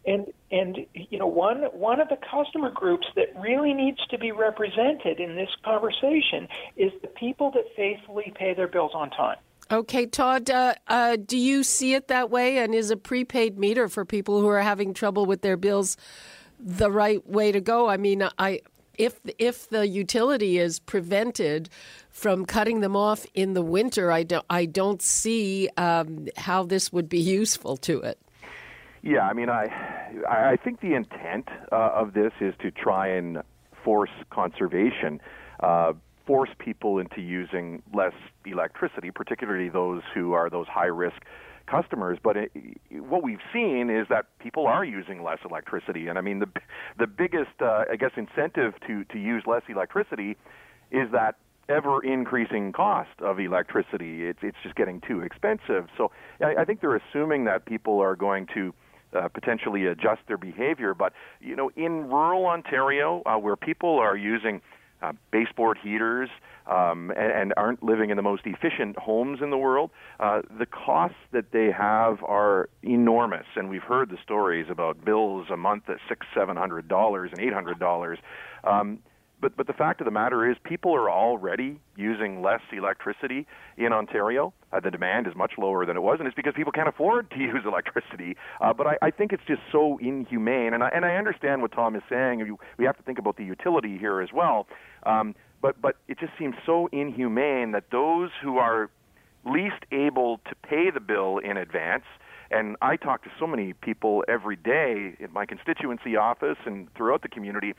And 0.05 0.33
and 0.51 0.79
you 0.95 1.17
know 1.17 1.29
one 1.29 1.63
one 1.73 2.01
of 2.01 2.09
the 2.09 2.19
customer 2.29 2.71
groups 2.71 3.07
that 3.15 3.29
really 3.41 3.73
needs 3.73 4.05
to 4.09 4.19
be 4.19 4.33
represented 4.33 5.21
in 5.21 5.37
this 5.37 5.51
conversation 5.65 6.49
is 6.77 6.91
the 7.03 7.09
people 7.09 7.53
that 7.53 7.65
faithfully 7.77 8.33
pay 8.37 8.53
their 8.53 8.67
bills 8.67 8.91
on 8.95 9.11
time. 9.11 9.37
Okay, 9.71 10.07
Todd, 10.07 10.51
uh, 10.51 10.75
uh, 10.89 11.17
do 11.25 11.39
you 11.39 11.63
see 11.63 11.95
it 11.95 12.09
that 12.09 12.31
way? 12.31 12.59
And 12.59 12.75
is 12.75 12.91
a 12.91 12.97
prepaid 12.97 13.59
meter 13.59 13.89
for 13.89 14.05
people 14.05 14.41
who 14.41 14.49
are 14.49 14.61
having 14.61 14.93
trouble 14.93 15.25
with 15.25 15.43
their 15.43 15.57
bills 15.57 15.97
the 16.59 16.91
right 16.91 17.25
way 17.27 17.53
to 17.53 17.61
go? 17.61 17.89
I 17.89 17.97
mean, 17.97 18.29
I 18.39 18.61
if 18.99 19.21
if 19.39 19.69
the 19.69 19.87
utility 19.87 20.59
is 20.59 20.79
prevented 20.79 21.69
from 22.11 22.45
cutting 22.45 22.81
them 22.81 22.97
off 22.97 23.27
in 23.35 23.55
the 23.55 23.63
winter, 23.63 24.13
I 24.13 24.23
don't 24.23 24.45
I 24.51 24.67
don't 24.67 25.03
see 25.03 25.69
um, 25.77 26.29
how 26.37 26.65
this 26.65 26.93
would 26.93 27.09
be 27.09 27.21
useful 27.41 27.77
to 27.79 28.01
it. 28.01 28.19
Yeah, 29.03 29.23
I 29.23 29.33
mean, 29.33 29.49
I 29.49 29.69
I 30.29 30.57
think 30.57 30.81
the 30.81 30.95
intent 30.95 31.49
uh, 31.73 31.91
of 31.95 32.15
this 32.15 32.33
is 32.41 32.55
to 32.61 32.71
try 32.71 33.09
and 33.09 33.43
force 33.85 34.11
conservation, 34.31 35.21
uh, 35.61 35.93
force 36.27 36.51
people 36.59 36.99
into 36.99 37.21
using 37.21 37.83
less 37.93 38.15
electricity, 38.47 39.11
particularly 39.11 39.69
those 39.69 40.03
who 40.15 40.33
are 40.33 40.49
those 40.49 40.69
high 40.69 40.87
risk 40.87 41.23
customers. 41.73 42.19
But 42.23 42.37
it, 42.37 42.53
what 42.91 43.23
we've 43.23 43.45
seen 43.53 43.91
is 43.91 44.07
that 44.09 44.27
people 44.39 44.67
are 44.67 44.85
using 44.85 45.23
less 45.23 45.39
electricity, 45.45 46.09
and 46.09 46.19
I 46.19 46.21
mean 46.21 46.39
the 46.39 46.49
the 46.99 47.07
biggest, 47.07 47.57
uh, 47.61 47.85
I 47.91 47.97
guess, 47.97 48.13
incentive 48.17 48.75
to 48.87 49.05
to 49.05 49.19
use 49.19 49.45
less 49.47 49.63
electricity 49.69 50.37
is 50.91 51.11
that 51.13 51.37
ever 51.69 52.05
increasing 52.05 52.73
cost 52.73 53.21
of 53.21 53.41
electricity. 53.41 54.27
It's 54.27 54.41
it's 54.43 54.57
just 54.63 54.75
getting 54.75 55.01
too 55.01 55.21
expensive. 55.21 55.89
So 55.97 56.11
I, 56.41 56.57
I 56.61 56.65
think 56.65 56.81
they're 56.81 56.97
assuming 56.97 57.45
that 57.45 57.65
people 57.65 58.01
are 58.01 58.17
going 58.17 58.47
to 58.55 58.75
uh, 59.15 59.29
potentially 59.29 59.87
adjust 59.87 60.23
their 60.29 60.39
behavior. 60.39 60.95
But 60.95 61.13
you 61.41 61.57
know, 61.57 61.71
in 61.77 62.09
rural 62.09 62.47
Ontario, 62.47 63.23
uh, 63.27 63.37
where 63.39 63.57
people 63.57 63.99
are 63.99 64.17
using 64.17 64.61
uh, 65.03 65.13
baseboard 65.31 65.79
heaters 65.83 66.29
um, 66.67 67.11
and, 67.17 67.33
and, 67.33 67.55
aren't 67.57 67.83
living 67.83 68.11
in 68.11 68.17
the 68.17 68.23
most 68.23 68.43
efficient 68.47 68.97
homes 68.97 69.41
in 69.43 69.51
the 69.51 69.59
world, 69.59 69.91
uh, 70.21 70.43
the 70.59 70.67
costs 70.67 71.17
that 71.33 71.51
they 71.53 71.71
have 71.77 72.23
are 72.23 72.69
enormous. 72.83 73.47
And 73.57 73.69
we've 73.69 73.83
heard 73.83 74.11
the 74.11 74.19
stories 74.23 74.67
about 74.71 75.05
bills 75.05 75.49
a 75.51 75.57
month 75.57 75.89
at 75.89 75.97
six, 76.09 76.27
seven 76.35 76.57
hundred 76.57 76.89
dollars 76.89 77.31
and 77.33 77.41
eight 77.41 77.53
hundred 77.53 77.79
dollars. 77.79 78.19
Um, 78.65 79.01
but 79.43 79.57
but 79.57 79.67
the 79.67 79.73
fact 79.73 80.01
of 80.01 80.05
the 80.05 80.13
matter 80.13 80.49
is, 80.49 80.57
people 80.63 80.95
are 80.95 81.11
already 81.11 81.81
using 81.97 82.43
less 82.43 82.61
electricity 82.73 83.47
in 83.77 83.93
Ontario. 83.93 84.55
Uh, 84.73 84.79
the 84.79 84.91
demand 84.91 85.27
is 85.27 85.35
much 85.35 85.55
lower 85.59 85.85
than 85.85 85.97
it 85.97 86.01
was, 86.01 86.19
and 86.21 86.29
it's 86.29 86.37
because 86.37 86.55
people 86.57 86.73
can't 86.73 86.89
afford 86.89 87.29
to 87.33 87.39
use 87.41 87.63
electricity. 87.67 88.37
Uh, 88.61 88.73
but 88.73 88.87
I, 88.87 88.97
I 89.03 89.11
think 89.11 89.33
it's 89.33 89.43
just 89.47 89.61
so 89.73 89.99
inhumane, 90.01 90.73
and 90.73 90.85
I, 90.85 90.89
and 90.95 91.05
I 91.05 91.17
understand 91.17 91.61
what 91.61 91.73
Tom 91.73 91.97
is 91.97 92.03
saying. 92.09 92.57
We 92.79 92.85
have 92.85 92.97
to 92.97 93.03
think 93.03 93.19
about 93.19 93.37
the 93.37 93.45
utility 93.45 93.99
here 93.99 94.23
as 94.23 94.31
well. 94.33 94.69
Um, 95.05 95.35
but 95.61 95.81
but 95.81 95.97
it 96.09 96.19
just 96.19 96.33
seems 96.39 96.55
so 96.67 96.89
inhumane 96.93 97.73
that 97.73 97.85
those 97.91 98.31
who 98.43 98.59
are 98.59 98.91
least 99.45 99.85
able 99.91 100.39
to 100.49 100.55
pay 100.63 100.91
the 100.91 101.01
bill 101.01 101.39
in 101.39 101.57
advance 101.57 102.05
and 102.53 102.77
I 102.83 102.97
talk 102.97 103.25
to 103.25 103.31
so 103.41 103.47
many 103.47 103.73
people 103.73 104.25
every 104.29 104.57
day 104.57 105.15
in 105.19 105.33
my 105.33 105.47
constituency 105.47 106.17
office 106.17 106.59
and 106.67 106.93
throughout 106.95 107.23
the 107.23 107.29
community 107.29 107.73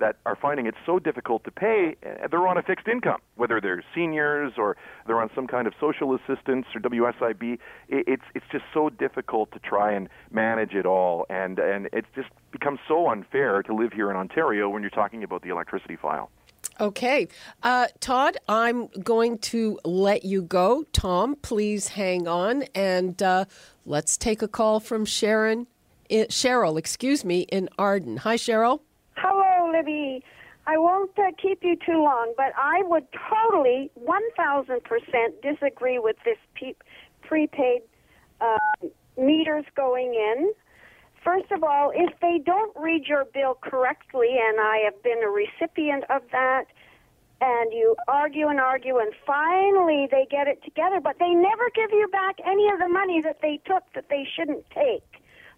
that 0.00 0.16
are 0.26 0.36
finding 0.36 0.66
it 0.66 0.74
so 0.86 0.98
difficult 1.00 1.42
to 1.44 1.50
pay, 1.50 1.96
uh, 2.06 2.28
they're 2.30 2.46
on 2.46 2.56
a 2.56 2.62
fixed 2.62 2.86
income, 2.86 3.20
whether 3.34 3.60
they're 3.60 3.82
seniors 3.94 4.52
or 4.56 4.76
they're 5.06 5.20
on 5.20 5.30
some 5.34 5.46
kind 5.46 5.66
of 5.66 5.72
social 5.80 6.14
assistance 6.14 6.66
or 6.74 6.80
WSIB. 6.80 7.58
It's 7.88 8.22
it's 8.34 8.44
just 8.52 8.64
so 8.72 8.90
difficult 8.90 9.50
to 9.52 9.58
try 9.58 9.92
and 9.92 10.08
manage 10.30 10.74
it 10.74 10.86
all, 10.86 11.26
and 11.30 11.58
and 11.58 11.88
it 11.92 12.04
just 12.14 12.28
becomes 12.52 12.78
so 12.86 13.08
unfair 13.08 13.62
to 13.62 13.74
live 13.74 13.92
here 13.92 14.10
in 14.10 14.16
Ontario 14.16 14.68
when 14.68 14.82
you're 14.82 14.90
talking 14.90 15.24
about 15.24 15.42
the 15.42 15.48
electricity 15.48 15.96
file. 15.96 16.30
Okay. 16.80 17.26
Uh, 17.62 17.88
Todd, 17.98 18.36
I'm 18.48 18.86
going 19.02 19.38
to 19.38 19.80
let 19.84 20.24
you 20.24 20.42
go. 20.42 20.84
Tom, 20.92 21.34
please 21.36 21.88
hang 21.88 22.28
on 22.28 22.64
and 22.74 23.20
uh, 23.22 23.46
let's 23.84 24.16
take 24.16 24.42
a 24.42 24.48
call 24.48 24.78
from 24.78 25.04
Sharon, 25.04 25.66
eh, 26.08 26.26
Cheryl, 26.26 26.78
excuse 26.78 27.24
me, 27.24 27.40
in 27.42 27.68
Arden. 27.78 28.18
Hi, 28.18 28.36
Cheryl. 28.36 28.80
Hello, 29.16 29.72
Libby. 29.72 30.22
I 30.68 30.78
won't 30.78 31.18
uh, 31.18 31.32
keep 31.40 31.64
you 31.64 31.76
too 31.76 32.02
long, 32.02 32.34
but 32.36 32.52
I 32.56 32.82
would 32.84 33.06
totally 33.28 33.90
1,000% 33.98 34.80
disagree 35.42 35.98
with 35.98 36.16
this 36.24 36.36
pe- 36.54 36.74
prepaid 37.22 37.82
uh, 38.40 38.58
meters 39.16 39.64
going 39.74 40.14
in. 40.14 40.52
First 41.28 41.52
of 41.52 41.62
all, 41.62 41.92
if 41.94 42.18
they 42.22 42.38
don't 42.38 42.74
read 42.74 43.04
your 43.04 43.26
bill 43.26 43.58
correctly, 43.60 44.38
and 44.40 44.58
I 44.58 44.78
have 44.86 45.02
been 45.02 45.22
a 45.22 45.28
recipient 45.28 46.04
of 46.08 46.22
that, 46.32 46.64
and 47.42 47.70
you 47.70 47.96
argue 48.08 48.48
and 48.48 48.58
argue, 48.58 48.96
and 48.96 49.12
finally 49.26 50.08
they 50.10 50.26
get 50.30 50.48
it 50.48 50.64
together, 50.64 51.00
but 51.02 51.18
they 51.18 51.28
never 51.28 51.68
give 51.74 51.90
you 51.90 52.08
back 52.10 52.36
any 52.46 52.70
of 52.70 52.78
the 52.78 52.88
money 52.88 53.20
that 53.20 53.42
they 53.42 53.60
took 53.66 53.82
that 53.94 54.06
they 54.08 54.26
shouldn't 54.34 54.64
take. 54.70 55.04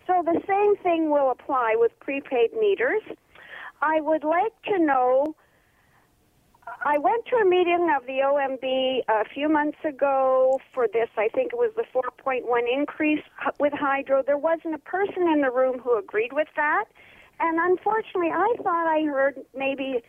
So 0.08 0.24
the 0.24 0.42
same 0.44 0.74
thing 0.82 1.08
will 1.08 1.30
apply 1.30 1.76
with 1.76 1.92
prepaid 2.00 2.50
meters. 2.58 3.02
I 3.80 4.00
would 4.00 4.24
like 4.24 4.60
to 4.64 4.76
know. 4.76 5.36
I 6.84 6.98
went 6.98 7.26
to 7.26 7.36
a 7.36 7.44
meeting 7.44 7.92
of 7.96 8.06
the 8.06 8.20
OMB 8.24 9.02
a 9.08 9.24
few 9.28 9.48
months 9.48 9.78
ago 9.84 10.58
for 10.72 10.86
this. 10.88 11.08
I 11.16 11.28
think 11.28 11.52
it 11.52 11.56
was 11.56 11.72
the 11.76 11.84
4.1 11.94 12.42
increase 12.72 13.22
with 13.58 13.72
hydro. 13.72 14.22
There 14.22 14.38
wasn't 14.38 14.74
a 14.74 14.78
person 14.78 15.28
in 15.28 15.42
the 15.42 15.50
room 15.50 15.78
who 15.78 15.98
agreed 15.98 16.32
with 16.32 16.48
that. 16.56 16.84
And 17.38 17.58
unfortunately, 17.58 18.30
I 18.32 18.54
thought 18.62 18.86
I 18.86 19.02
heard 19.04 19.40
maybe 19.56 20.02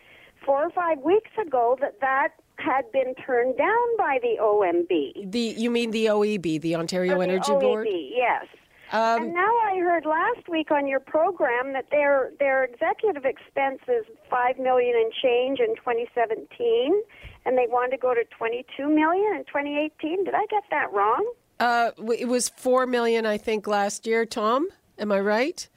four 0.46 0.66
or 0.66 0.70
five 0.72 1.00
weeks 1.00 1.32
ago 1.40 1.78
that 1.82 2.00
that 2.02 2.30
had 2.58 2.92
been 2.92 3.16
turned 3.16 3.58
down 3.58 3.98
by 3.98 4.20
the 4.22 4.38
OMB. 4.42 5.32
The 5.32 5.40
you 5.58 5.72
mean 5.72 5.92
the 5.92 6.08
OEB, 6.08 6.62
the 6.62 6.76
Ontario 6.76 7.18
the 7.18 7.24
Energy 7.24 7.52
OEB, 7.52 7.62
Board? 7.62 7.88
Yes. 7.90 8.46
Um, 8.92 9.24
and 9.24 9.34
now 9.34 9.58
I 9.64 9.78
heard 9.78 10.06
last 10.06 10.50
week 10.50 10.70
on 10.70 10.86
your 10.86 11.00
program 11.00 11.72
that 11.74 11.86
their 11.92 12.32
their 12.40 12.66
executive 12.66 13.24
expense 13.24 13.80
is 13.88 14.06
five 14.30 14.60
million 14.60 14.96
and 14.96 15.14
change 15.14 15.60
in 15.60 15.76
2017, 15.78 17.02
and 17.46 17.58
they 17.58 17.68
want 17.68 17.92
to 17.92 17.98
go 17.98 18.14
to 18.14 18.24
22 18.38 18.90
million 18.90 19.36
in 19.36 19.46
2018. 19.46 20.26
Did 20.26 20.34
I 20.34 20.46
get 20.50 20.64
that 20.72 20.92
wrong? 20.92 21.26
Uh, 21.60 21.92
it 22.18 22.28
was 22.28 22.50
four 22.50 22.86
million, 22.86 23.26
I 23.26 23.38
think, 23.38 23.66
last 23.66 24.06
year. 24.06 24.26
Tom, 24.26 24.68
am 25.00 25.12
I 25.12 25.22
right? 25.22 25.68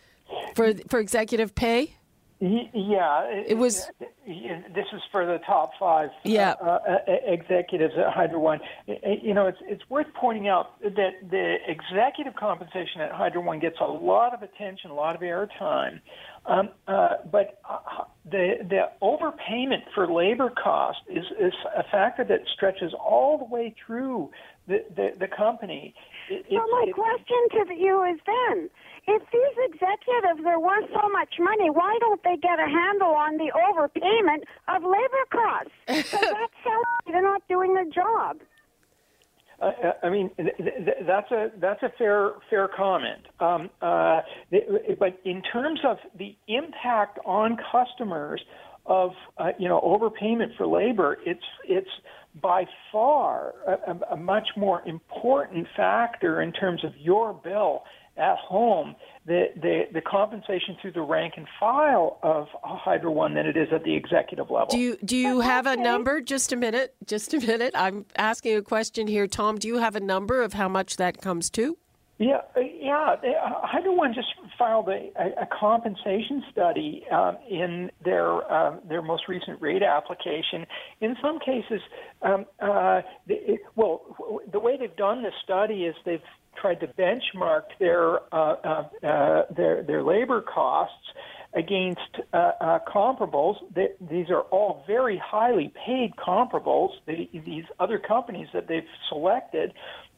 For 0.56 0.75
for 0.88 0.99
executive 0.99 1.54
pay. 1.54 1.97
Yeah, 2.44 3.22
it 3.24 3.56
was. 3.56 3.90
This 4.26 4.86
is 4.92 5.00
for 5.10 5.24
the 5.24 5.38
top 5.46 5.70
five 5.80 6.10
yeah. 6.24 6.54
uh, 6.60 6.78
uh, 6.86 6.98
executives 7.26 7.94
at 7.96 8.12
Hydro 8.12 8.38
One. 8.38 8.60
You 8.86 9.32
know, 9.32 9.46
it's 9.46 9.58
it's 9.62 9.82
worth 9.88 10.08
pointing 10.14 10.46
out 10.46 10.78
that 10.82 11.12
the 11.30 11.56
executive 11.66 12.34
compensation 12.34 13.00
at 13.00 13.12
Hydro 13.12 13.40
One 13.40 13.60
gets 13.60 13.76
a 13.80 13.86
lot 13.86 14.34
of 14.34 14.42
attention, 14.42 14.90
a 14.90 14.94
lot 14.94 15.14
of 15.14 15.22
airtime, 15.22 16.00
um, 16.44 16.68
uh, 16.86 17.16
but 17.32 17.60
uh, 17.68 18.04
the 18.30 18.56
the 18.68 18.90
overpayment 19.00 19.84
for 19.94 20.12
labor 20.12 20.50
cost 20.50 20.98
is 21.08 21.24
is 21.40 21.54
a 21.74 21.84
factor 21.84 22.24
that 22.24 22.40
stretches 22.54 22.92
all 22.92 23.38
the 23.38 23.46
way 23.46 23.74
through 23.86 24.30
the 24.68 24.84
the, 24.94 25.12
the 25.18 25.28
company. 25.28 25.94
It, 26.28 26.47
so 26.49 26.62
my 26.73 26.85
it, 26.88 26.95
question 26.95 27.40
to 27.52 27.75
you 27.75 28.02
is 28.04 28.19
then 28.25 28.71
if 29.07 29.23
these 29.31 29.57
executives 29.69 30.47
are 30.47 30.61
worth 30.61 30.88
so 30.93 31.09
much 31.11 31.35
money, 31.38 31.71
why 31.71 31.97
don't 32.00 32.23
they 32.23 32.37
get 32.37 32.59
a 32.59 32.66
handle 32.66 33.14
on 33.14 33.37
the 33.37 33.52
overpayment 33.52 34.45
of 34.69 34.83
labor 34.83 35.25
costs? 35.31 35.73
Because 35.87 36.21
that 36.21 36.50
sounds 36.64 36.85
they're 37.07 37.23
not 37.23 37.43
doing 37.49 37.75
their 37.75 37.85
job. 37.85 38.38
Uh, 39.61 39.93
I 40.02 40.11
mean, 40.11 40.31
th- 40.37 40.57
th- 40.57 41.07
that's 41.07 41.31
a 41.31 41.50
that's 41.61 41.83
a 41.83 41.90
fair 41.97 42.33
fair 42.50 42.69
comment. 42.69 43.26
Um, 43.40 43.71
uh, 43.81 44.23
th- 44.50 44.64
but 44.99 45.19
in 45.25 45.43
terms 45.43 45.81
of 45.85 45.99
the 46.19 46.37
impact 46.49 47.19
on 47.25 47.57
customers 47.71 48.43
of 48.86 49.12
uh, 49.38 49.50
you 49.58 49.68
know 49.68 49.80
overpayment 49.80 50.56
for 50.56 50.66
labor, 50.66 51.18
it's 51.24 51.44
it's 51.68 51.90
by 52.40 52.64
far 52.90 53.54
a, 53.66 54.14
a 54.14 54.16
much 54.16 54.48
more 54.56 54.82
important 54.86 55.66
factor 55.76 56.42
in 56.42 56.52
terms 56.52 56.84
of 56.84 56.92
your 56.96 57.32
bill 57.32 57.84
at 58.16 58.36
home 58.38 58.94
the, 59.26 59.46
the, 59.56 59.82
the 59.92 60.00
compensation 60.00 60.76
through 60.80 60.92
the 60.92 61.00
rank 61.00 61.34
and 61.36 61.46
file 61.58 62.18
of 62.22 62.46
Hydro 62.62 63.10
One 63.10 63.34
than 63.34 63.46
it 63.46 63.56
is 63.56 63.68
at 63.72 63.82
the 63.84 63.94
executive 63.94 64.50
level. 64.50 64.68
Do 64.70 64.78
you 64.78 64.96
do 65.04 65.16
you 65.16 65.40
have 65.40 65.66
a 65.66 65.76
number? 65.76 66.20
Just 66.20 66.52
a 66.52 66.56
minute. 66.56 66.94
Just 67.06 67.32
a 67.34 67.40
minute. 67.40 67.72
I'm 67.74 68.04
asking 68.16 68.56
a 68.56 68.62
question 68.62 69.06
here, 69.06 69.26
Tom. 69.26 69.58
Do 69.58 69.66
you 69.66 69.78
have 69.78 69.96
a 69.96 70.00
number 70.00 70.42
of 70.42 70.52
how 70.52 70.68
much 70.68 70.96
that 70.96 71.20
comes 71.20 71.48
to? 71.50 71.78
Yeah, 72.18 72.42
uh, 72.56 72.60
yeah. 72.60 73.16
Uh, 73.22 73.66
Hydro 73.66 73.94
One 73.94 74.14
just 74.14 74.28
filed 74.58 74.88
a, 74.88 75.11
a 75.40 75.46
compensation 75.58 76.42
study 76.50 77.04
um, 77.11 77.37
in 77.49 77.90
their 78.04 78.50
uh, 78.52 78.76
their 78.88 79.02
most 79.02 79.28
recent 79.28 79.61
rate 79.61 79.82
application. 79.82 80.66
In 81.00 81.16
some 81.23 81.38
cases, 81.38 81.80
um, 82.23 82.46
uh, 82.61 83.02
the, 83.26 83.58
well, 83.76 84.42
the 84.50 84.58
way 84.58 84.76
they've 84.76 84.96
done 84.96 85.23
this 85.23 85.34
study 85.42 85.84
is 85.84 85.94
they've 86.04 86.20
tried 86.61 86.80
to 86.80 86.87
benchmark 86.88 87.62
their 87.78 88.20
uh, 88.32 88.56
uh, 88.64 89.06
uh, 89.06 89.42
their 89.54 89.82
their 89.82 90.02
labor 90.02 90.42
costs 90.42 91.06
against 91.54 92.00
uh, 92.32 92.78
comparables. 92.88 93.56
They, 93.75 93.90
these 94.11 94.28
are 94.30 94.42
all 94.42 94.82
very 94.87 95.20
highly 95.25 95.73
paid 95.87 96.12
comparables. 96.16 96.90
They, 97.06 97.28
these 97.32 97.64
other 97.78 97.99
companies 97.99 98.49
that 98.52 98.66
they've 98.66 98.82
selected, 99.08 99.73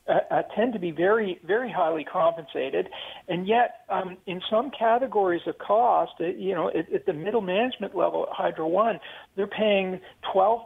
uh, 0.08 0.18
uh, 0.30 0.42
tend 0.54 0.72
to 0.72 0.78
be 0.78 0.90
very, 0.90 1.40
very 1.44 1.70
highly 1.70 2.04
compensated, 2.04 2.88
and 3.28 3.46
yet 3.46 3.80
um, 3.88 4.16
in 4.26 4.40
some 4.50 4.70
categories 4.76 5.42
of 5.46 5.58
cost, 5.58 6.12
uh, 6.20 6.26
you 6.26 6.54
know, 6.54 6.68
at, 6.68 6.92
at 6.92 7.06
the 7.06 7.12
middle 7.12 7.40
management 7.40 7.94
level 7.94 8.26
at 8.28 8.36
Hydro 8.36 8.68
One, 8.68 9.00
they're 9.34 9.46
paying 9.46 10.00
12% 10.34 10.60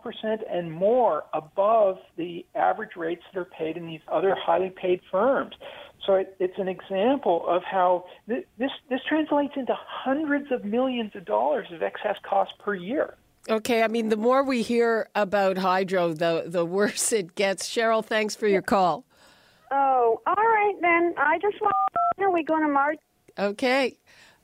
and 0.51 0.71
more 0.71 1.25
above 1.33 1.99
the 2.17 2.45
average 2.55 2.97
rates 2.97 3.23
that 3.33 3.41
are 3.41 3.45
paid 3.47 3.77
in 3.77 3.87
these 3.87 4.01
other 4.09 4.37
highly 4.39 4.71
paid 4.71 5.01
firms. 5.11 5.55
So 6.07 6.15
it, 6.15 6.37
it's 6.39 6.59
an 6.59 6.69
example 6.69 7.45
of 7.47 7.63
how 7.63 8.05
th- 8.29 8.47
this 8.59 8.71
this 8.89 9.01
translates 9.09 9.55
into 9.57 9.75
hundreds 9.77 10.51
of 10.51 10.65
millions 10.65 11.13
of 11.15 11.25
dollars 11.25 11.67
of 11.73 11.83
excess 11.83 12.17
cost 12.29 12.53
per 12.59 12.75
year. 12.75 13.15
Okay, 13.49 13.83
I 13.83 13.89
mean 13.89 14.09
the 14.09 14.17
more 14.17 14.45
we 14.45 14.63
hear 14.63 15.09
about 15.15 15.59
hydro, 15.59 16.13
the 16.13 16.45
the 16.47 16.65
worse 16.65 17.13
it 17.13 17.35
gets. 17.35 17.69
Cheryl, 17.69 18.05
thanks 18.05 18.35
for 18.35 18.47
your 18.47 18.63
call. 18.63 19.05
Oh, 19.71 20.21
all 20.27 20.35
right 20.35 20.75
then. 20.81 21.15
I 21.17 21.39
just 21.39 21.61
want 21.61 21.75
know 22.21 22.31
we 22.31 22.45
going 22.45 22.63
to 22.63 22.69
March. 22.69 22.99
Okay. 23.39 23.97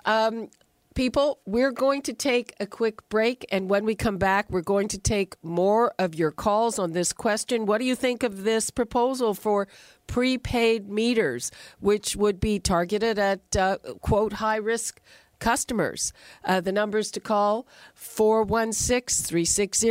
Um, 0.05 0.49
people, 0.95 1.41
we're 1.47 1.73
going 1.73 2.03
to 2.03 2.13
take 2.13 2.55
a 2.59 2.67
quick 2.67 3.07
break, 3.09 3.45
and 3.53 3.69
when 3.69 3.85
we 3.85 3.95
come 3.95 4.19
back, 4.19 4.51
we're 4.51 4.63
going 4.63 4.89
to 4.89 4.99
take 4.99 5.37
more 5.43 5.95
of 5.99 6.15
your 6.15 6.31
calls 6.31 6.79
on 6.79 6.93
this 6.93 7.13
question. 7.13 7.67
What 7.67 7.79
do 7.79 7.85
you 7.85 7.95
think 7.95 8.23
of 8.23 8.45
this 8.45 8.71
proposal 8.71 9.35
for 9.35 9.69
prepaid 10.07 10.89
meters, 10.89 11.51
which 11.81 12.17
would 12.17 12.41
be 12.41 12.59
targeted 12.59 13.19
at, 13.19 13.57
uh, 13.57 13.79
quote, 14.01 14.35
high 14.35 14.57
risk 14.57 15.01
customers. 15.39 16.13
Uh, 16.45 16.61
the 16.61 16.73
numbers 16.73 17.11
to 17.13 17.21
call 17.21 17.67
416 17.95 19.25
360 19.25 19.89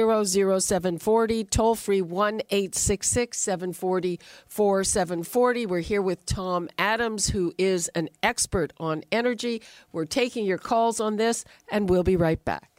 0740, 0.59 1.43
toll 1.45 1.75
free 1.75 2.01
1 2.01 2.41
866 2.49 3.37
740 3.37 4.19
4740. 4.47 5.65
We're 5.65 5.79
here 5.79 6.01
with 6.01 6.25
Tom 6.25 6.69
Adams, 6.77 7.29
who 7.29 7.53
is 7.57 7.87
an 7.89 8.09
expert 8.23 8.73
on 8.77 9.03
energy. 9.11 9.61
We're 9.91 10.05
taking 10.05 10.45
your 10.45 10.57
calls 10.57 10.99
on 10.99 11.17
this, 11.17 11.45
and 11.71 11.89
we'll 11.89 12.03
be 12.03 12.15
right 12.15 12.43
back. 12.43 12.69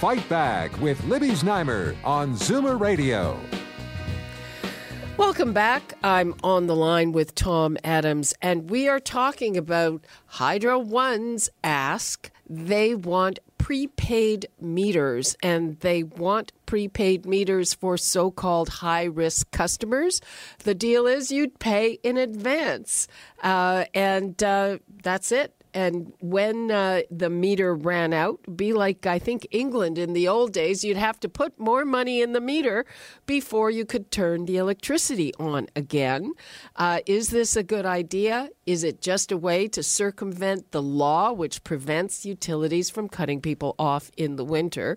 Fight 0.00 0.28
Back 0.28 0.78
with 0.80 1.02
Libby 1.04 1.30
Znaimer 1.30 1.96
on 2.04 2.34
Zoomer 2.34 2.78
Radio. 2.78 3.40
Welcome 5.18 5.54
back. 5.54 5.94
I'm 6.04 6.34
on 6.44 6.66
the 6.66 6.76
line 6.76 7.12
with 7.12 7.34
Tom 7.34 7.78
Adams, 7.82 8.34
and 8.42 8.68
we 8.68 8.86
are 8.86 9.00
talking 9.00 9.56
about 9.56 10.04
Hydro 10.26 10.78
One's 10.78 11.48
ask. 11.64 12.30
They 12.48 12.94
want 12.94 13.38
prepaid 13.56 14.46
meters, 14.60 15.34
and 15.42 15.80
they 15.80 16.02
want 16.02 16.52
prepaid 16.66 17.24
meters 17.24 17.72
for 17.72 17.96
so 17.96 18.30
called 18.30 18.68
high 18.68 19.04
risk 19.04 19.50
customers. 19.52 20.20
The 20.64 20.74
deal 20.74 21.06
is 21.06 21.32
you'd 21.32 21.58
pay 21.58 21.98
in 22.02 22.18
advance, 22.18 23.08
uh, 23.42 23.86
and 23.94 24.40
uh, 24.42 24.78
that's 25.02 25.32
it. 25.32 25.55
And 25.76 26.14
when 26.20 26.70
uh, 26.70 27.02
the 27.10 27.28
meter 27.28 27.74
ran 27.74 28.14
out, 28.14 28.40
be 28.56 28.72
like 28.72 29.04
I 29.04 29.18
think 29.18 29.46
England 29.50 29.98
in 29.98 30.14
the 30.14 30.26
old 30.26 30.54
days, 30.54 30.82
you'd 30.82 30.96
have 30.96 31.20
to 31.20 31.28
put 31.28 31.60
more 31.60 31.84
money 31.84 32.22
in 32.22 32.32
the 32.32 32.40
meter 32.40 32.86
before 33.26 33.70
you 33.70 33.84
could 33.84 34.10
turn 34.10 34.46
the 34.46 34.56
electricity 34.56 35.34
on 35.38 35.66
again. 35.76 36.32
Uh, 36.76 37.00
is 37.04 37.28
this 37.28 37.56
a 37.56 37.62
good 37.62 37.84
idea? 37.84 38.48
Is 38.64 38.84
it 38.84 39.02
just 39.02 39.30
a 39.30 39.36
way 39.36 39.68
to 39.68 39.82
circumvent 39.82 40.72
the 40.72 40.80
law 40.80 41.30
which 41.30 41.62
prevents 41.62 42.24
utilities 42.24 42.88
from 42.88 43.06
cutting 43.06 43.42
people 43.42 43.74
off 43.78 44.10
in 44.16 44.36
the 44.36 44.46
winter? 44.46 44.96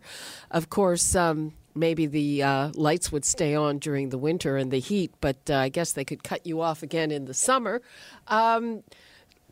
Of 0.50 0.69
course, 0.69 1.13
um, 1.13 1.55
maybe 1.75 2.05
the 2.05 2.41
uh, 2.41 2.71
lights 2.74 3.12
would 3.12 3.25
stay 3.25 3.53
on 3.53 3.79
during 3.79 4.09
the 4.09 4.17
winter 4.17 4.55
and 4.55 4.71
the 4.71 4.79
heat, 4.79 5.12
but 5.19 5.50
uh, 5.50 5.55
I 5.55 5.67
guess 5.67 5.91
they 5.91 6.05
could 6.05 6.24
cut 6.24 6.45
you 6.45 6.62
off 6.62 6.83
again 6.83 7.12
in 7.12 7.25
the 7.25 7.33
summer. 7.33 7.81
Um, 8.29 8.83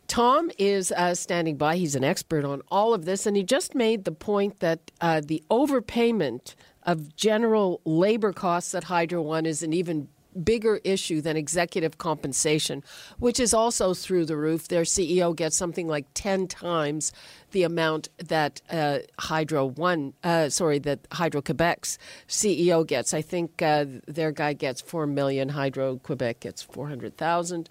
Tom 0.08 0.50
is 0.58 0.90
uh, 0.92 1.14
standing 1.14 1.56
by. 1.56 1.76
He's 1.76 1.94
an 1.94 2.02
expert 2.02 2.44
on 2.44 2.62
all 2.70 2.94
of 2.94 3.04
this, 3.04 3.26
and 3.26 3.36
he 3.36 3.44
just 3.44 3.74
made 3.74 4.04
the 4.04 4.12
point 4.12 4.60
that 4.60 4.90
uh, 5.00 5.20
the 5.24 5.42
overpayment 5.50 6.54
of 6.82 7.14
general 7.14 7.82
labor 7.84 8.32
costs 8.32 8.74
at 8.74 8.84
Hydro 8.84 9.20
One 9.20 9.44
is 9.44 9.62
an 9.62 9.74
even 9.74 10.08
bigger 10.44 10.80
issue 10.84 11.20
than 11.20 11.36
executive 11.36 11.98
compensation, 11.98 12.82
which 13.18 13.40
is 13.40 13.52
also 13.52 13.94
through 13.94 14.26
the 14.26 14.36
roof. 14.36 14.68
Their 14.68 14.82
CEO 14.82 15.34
gets 15.34 15.56
something 15.56 15.88
like 15.88 16.06
10 16.14 16.46
times 16.48 17.12
the 17.50 17.62
amount 17.62 18.08
that 18.18 18.60
uh, 18.70 18.98
Hydro 19.18 19.66
One, 19.66 20.12
uh, 20.22 20.48
sorry, 20.50 20.78
that 20.80 21.00
Hydro 21.12 21.40
Quebec's 21.40 21.98
CEO 22.28 22.86
gets. 22.86 23.14
I 23.14 23.22
think 23.22 23.62
uh, 23.62 23.86
their 24.06 24.32
guy 24.32 24.52
gets 24.52 24.80
4 24.80 25.06
million, 25.06 25.48
Hydro 25.48 25.96
Quebec 25.98 26.40
gets 26.40 26.62
400,000. 26.62 27.68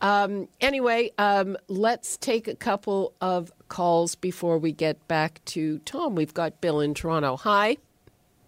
Um, 0.00 0.48
anyway, 0.60 1.10
um, 1.18 1.56
let's 1.68 2.16
take 2.16 2.48
a 2.48 2.54
couple 2.54 3.14
of 3.20 3.52
calls 3.68 4.14
before 4.14 4.58
we 4.58 4.72
get 4.72 5.06
back 5.08 5.40
to 5.46 5.78
Tom. 5.80 6.14
We've 6.14 6.34
got 6.34 6.60
Bill 6.60 6.80
in 6.80 6.94
Toronto. 6.94 7.36
Hi. 7.38 7.78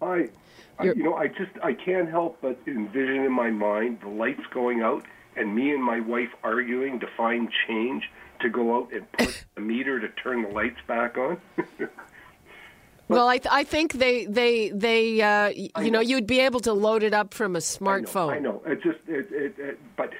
Hi. 0.01 0.29
I, 0.79 0.83
you 0.85 1.03
know, 1.03 1.15
I 1.15 1.27
just 1.27 1.51
I 1.63 1.73
can't 1.73 2.09
help 2.09 2.37
but 2.41 2.59
envision 2.67 3.23
in 3.23 3.31
my 3.31 3.49
mind 3.49 3.99
the 4.01 4.09
lights 4.09 4.43
going 4.53 4.81
out 4.81 5.03
and 5.35 5.55
me 5.55 5.71
and 5.71 5.83
my 5.83 5.99
wife 5.99 6.29
arguing 6.43 6.99
to 6.99 7.07
find 7.15 7.49
change 7.67 8.03
to 8.41 8.49
go 8.49 8.77
out 8.77 8.91
and 8.91 9.11
put 9.13 9.45
a 9.57 9.61
meter 9.61 9.99
to 9.99 10.09
turn 10.09 10.43
the 10.43 10.49
lights 10.49 10.79
back 10.87 11.17
on. 11.17 11.39
well, 13.07 13.27
I, 13.27 13.37
th- 13.37 13.51
I 13.51 13.63
think 13.63 13.93
they 13.93 14.25
they 14.25 14.69
they 14.69 15.21
uh, 15.21 15.47
you 15.47 15.69
know, 15.75 15.89
know, 15.89 15.99
you'd 16.01 16.27
be 16.27 16.41
able 16.41 16.59
to 16.61 16.73
load 16.73 17.03
it 17.03 17.13
up 17.13 17.33
from 17.33 17.55
a 17.55 17.59
smartphone. 17.59 18.33
I 18.33 18.39
know. 18.39 18.61
I 18.65 18.67
know. 18.67 18.71
It 18.71 18.83
just 18.83 18.99
it, 19.07 19.27
it, 19.31 19.55
it, 19.57 19.79
but 19.95 20.11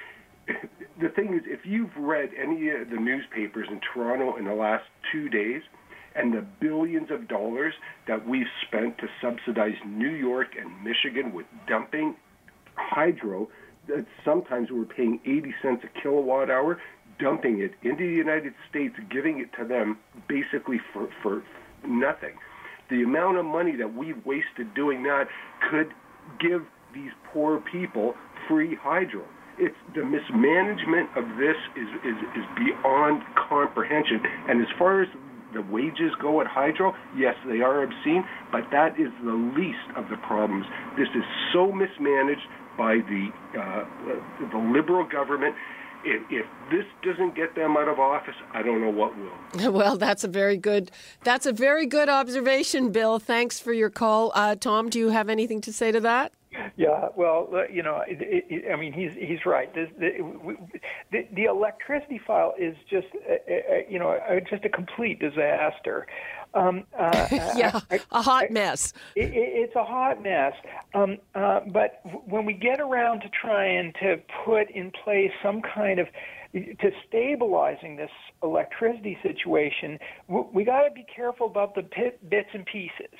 the 1.00 1.08
thing 1.10 1.34
is, 1.34 1.42
if 1.46 1.60
you've 1.64 1.94
read 1.96 2.30
any 2.40 2.70
of 2.70 2.90
the 2.90 2.96
newspapers 2.96 3.68
in 3.70 3.80
Toronto 3.92 4.36
in 4.36 4.44
the 4.44 4.54
last 4.54 4.84
two 5.12 5.28
days, 5.28 5.62
and 6.18 6.34
the 6.34 6.44
billions 6.60 7.10
of 7.10 7.28
dollars 7.28 7.74
that 8.06 8.26
we've 8.26 8.46
spent 8.66 8.98
to 8.98 9.06
subsidize 9.22 9.76
New 9.86 10.10
York 10.10 10.48
and 10.58 10.82
Michigan 10.82 11.32
with 11.32 11.46
dumping 11.68 12.16
hydro, 12.74 13.48
that 13.86 14.04
sometimes 14.24 14.68
we're 14.70 14.84
paying 14.84 15.20
80 15.24 15.54
cents 15.62 15.84
a 15.84 16.00
kilowatt 16.00 16.50
hour, 16.50 16.80
dumping 17.18 17.60
it 17.60 17.72
into 17.82 18.04
the 18.04 18.14
United 18.14 18.52
States, 18.68 18.94
giving 19.10 19.40
it 19.40 19.48
to 19.58 19.66
them 19.66 19.98
basically 20.28 20.80
for, 20.92 21.08
for 21.22 21.42
nothing. 21.86 22.34
The 22.90 23.02
amount 23.02 23.38
of 23.38 23.44
money 23.44 23.76
that 23.76 23.94
we've 23.94 24.24
wasted 24.24 24.74
doing 24.74 25.02
that 25.04 25.24
could 25.70 25.92
give 26.40 26.62
these 26.94 27.12
poor 27.32 27.60
people 27.60 28.14
free 28.48 28.74
hydro 28.74 29.24
it's 29.58 29.76
the 29.94 30.04
mismanagement 30.04 31.10
of 31.16 31.24
this 31.36 31.58
is, 31.74 31.88
is, 32.06 32.18
is 32.38 32.46
beyond 32.54 33.22
comprehension. 33.34 34.22
And 34.48 34.62
as 34.62 34.68
far 34.78 35.02
as 35.02 35.08
the 35.52 35.62
wages 35.62 36.12
go 36.20 36.40
at 36.40 36.46
Hydro, 36.46 36.94
yes, 37.16 37.34
they 37.46 37.60
are 37.60 37.82
obscene, 37.82 38.24
but 38.52 38.64
that 38.70 38.98
is 38.98 39.08
the 39.24 39.32
least 39.32 39.88
of 39.96 40.08
the 40.10 40.16
problems. 40.26 40.66
This 40.96 41.08
is 41.14 41.24
so 41.52 41.72
mismanaged 41.72 42.46
by 42.76 42.96
the 42.96 43.28
uh, 43.58 43.84
the 44.52 44.58
liberal 44.58 45.04
government. 45.04 45.54
If, 46.04 46.22
if, 46.30 46.46
this 46.70 46.84
doesn't 47.02 47.34
get 47.34 47.56
them 47.56 47.76
out 47.76 47.88
of 47.88 47.98
office, 47.98 48.36
I 48.52 48.62
don't 48.62 48.80
know 48.80 48.90
what 48.90 49.14
will. 49.18 49.72
Well, 49.72 49.96
that's 49.96 50.22
a 50.22 50.28
very 50.28 50.56
good 50.56 50.92
that's 51.24 51.44
a 51.44 51.52
very 51.52 51.86
good 51.86 52.08
observation, 52.08 52.92
Bill. 52.92 53.18
Thanks 53.18 53.58
for 53.58 53.72
your 53.72 53.90
call, 53.90 54.30
uh, 54.34 54.54
Tom. 54.54 54.90
Do 54.90 54.98
you 54.98 55.08
have 55.08 55.28
anything 55.28 55.60
to 55.62 55.72
say 55.72 55.90
to 55.90 56.00
that? 56.00 56.32
Yeah, 56.76 57.08
well, 57.16 57.48
uh, 57.52 57.64
you 57.72 57.82
know, 57.82 58.02
it, 58.06 58.18
it, 58.20 58.72
I 58.72 58.76
mean, 58.76 58.92
he's 58.92 59.12
he's 59.14 59.44
right. 59.46 59.72
The, 59.74 59.86
the, 61.10 61.28
the 61.34 61.44
electricity 61.44 62.20
file 62.26 62.54
is 62.58 62.76
just, 62.90 63.06
uh, 63.28 63.34
uh, 63.34 63.76
you 63.88 63.98
know, 63.98 64.18
just 64.48 64.64
a 64.64 64.68
complete 64.68 65.18
disaster. 65.18 66.06
Um, 66.54 66.84
uh, 66.98 67.28
yeah, 67.30 67.80
I, 67.90 68.00
a 68.10 68.22
hot 68.22 68.44
I, 68.44 68.52
mess. 68.52 68.92
It, 69.14 69.30
it's 69.32 69.76
a 69.76 69.84
hot 69.84 70.22
mess. 70.22 70.54
Um, 70.94 71.18
uh, 71.34 71.60
but 71.72 72.00
when 72.26 72.44
we 72.44 72.54
get 72.54 72.80
around 72.80 73.20
to 73.20 73.28
trying 73.28 73.92
to 74.00 74.16
put 74.44 74.70
in 74.70 74.90
place 75.04 75.30
some 75.42 75.62
kind 75.62 75.98
of 75.98 76.06
to 76.54 76.90
stabilizing 77.06 77.96
this 77.96 78.10
electricity 78.42 79.18
situation, 79.22 79.98
we 80.28 80.64
got 80.64 80.84
to 80.84 80.90
be 80.90 81.04
careful 81.14 81.46
about 81.46 81.74
the 81.74 81.82
bits 82.28 82.48
and 82.54 82.64
pieces. 82.64 83.18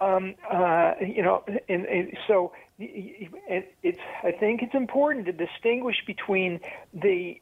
Um, 0.00 0.34
uh, 0.52 0.94
you 1.00 1.22
know, 1.22 1.44
and, 1.68 1.86
and 1.86 2.12
so 2.26 2.52
it's 2.76 4.00
I 4.24 4.32
think 4.32 4.62
it's 4.62 4.74
important 4.74 5.26
to 5.26 5.32
distinguish 5.32 5.96
between 6.06 6.58
the 6.92 7.40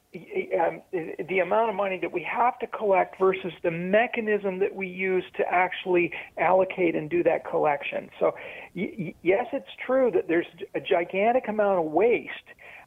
um, 0.61 0.83
the 0.93 1.39
amount 1.39 1.71
of 1.71 1.75
money 1.75 1.99
that 2.01 2.13
we 2.13 2.23
have 2.23 2.59
to 2.59 2.67
collect 2.67 3.19
versus 3.19 3.53
the 3.63 3.71
mechanism 3.71 4.59
that 4.59 4.75
we 4.75 4.89
use 4.89 5.25
to 5.37 5.45
actually 5.49 6.13
allocate 6.37 6.95
and 6.95 7.09
do 7.09 7.23
that 7.23 7.47
collection. 7.49 8.11
So 8.21 8.33
yes, 8.75 9.47
it's 9.53 9.71
true 9.87 10.11
that 10.11 10.29
there's 10.29 10.47
a 10.75 10.81
gigantic 10.81 11.49
amount 11.49 11.79
of 11.79 11.91
waste 11.91 12.29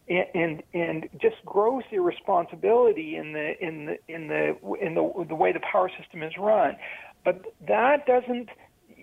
and, 0.08 0.62
and 0.73 1.10
just 1.19 1.38
gross 1.45 1.84
irresponsibility 1.91 3.15
in 3.15 3.34
the 3.34 3.53
in 3.60 3.86
the 3.86 3.97
in 4.08 4.27
the 4.27 4.55
in 4.79 4.93
the 4.93 5.25
the 5.27 5.36
way 5.36 5.51
the 5.51 5.62
power 5.62 5.89
system 5.99 6.21
is 6.21 6.34
run, 6.38 6.75
but 7.23 7.43
that 7.67 8.05
doesn't 8.05 8.49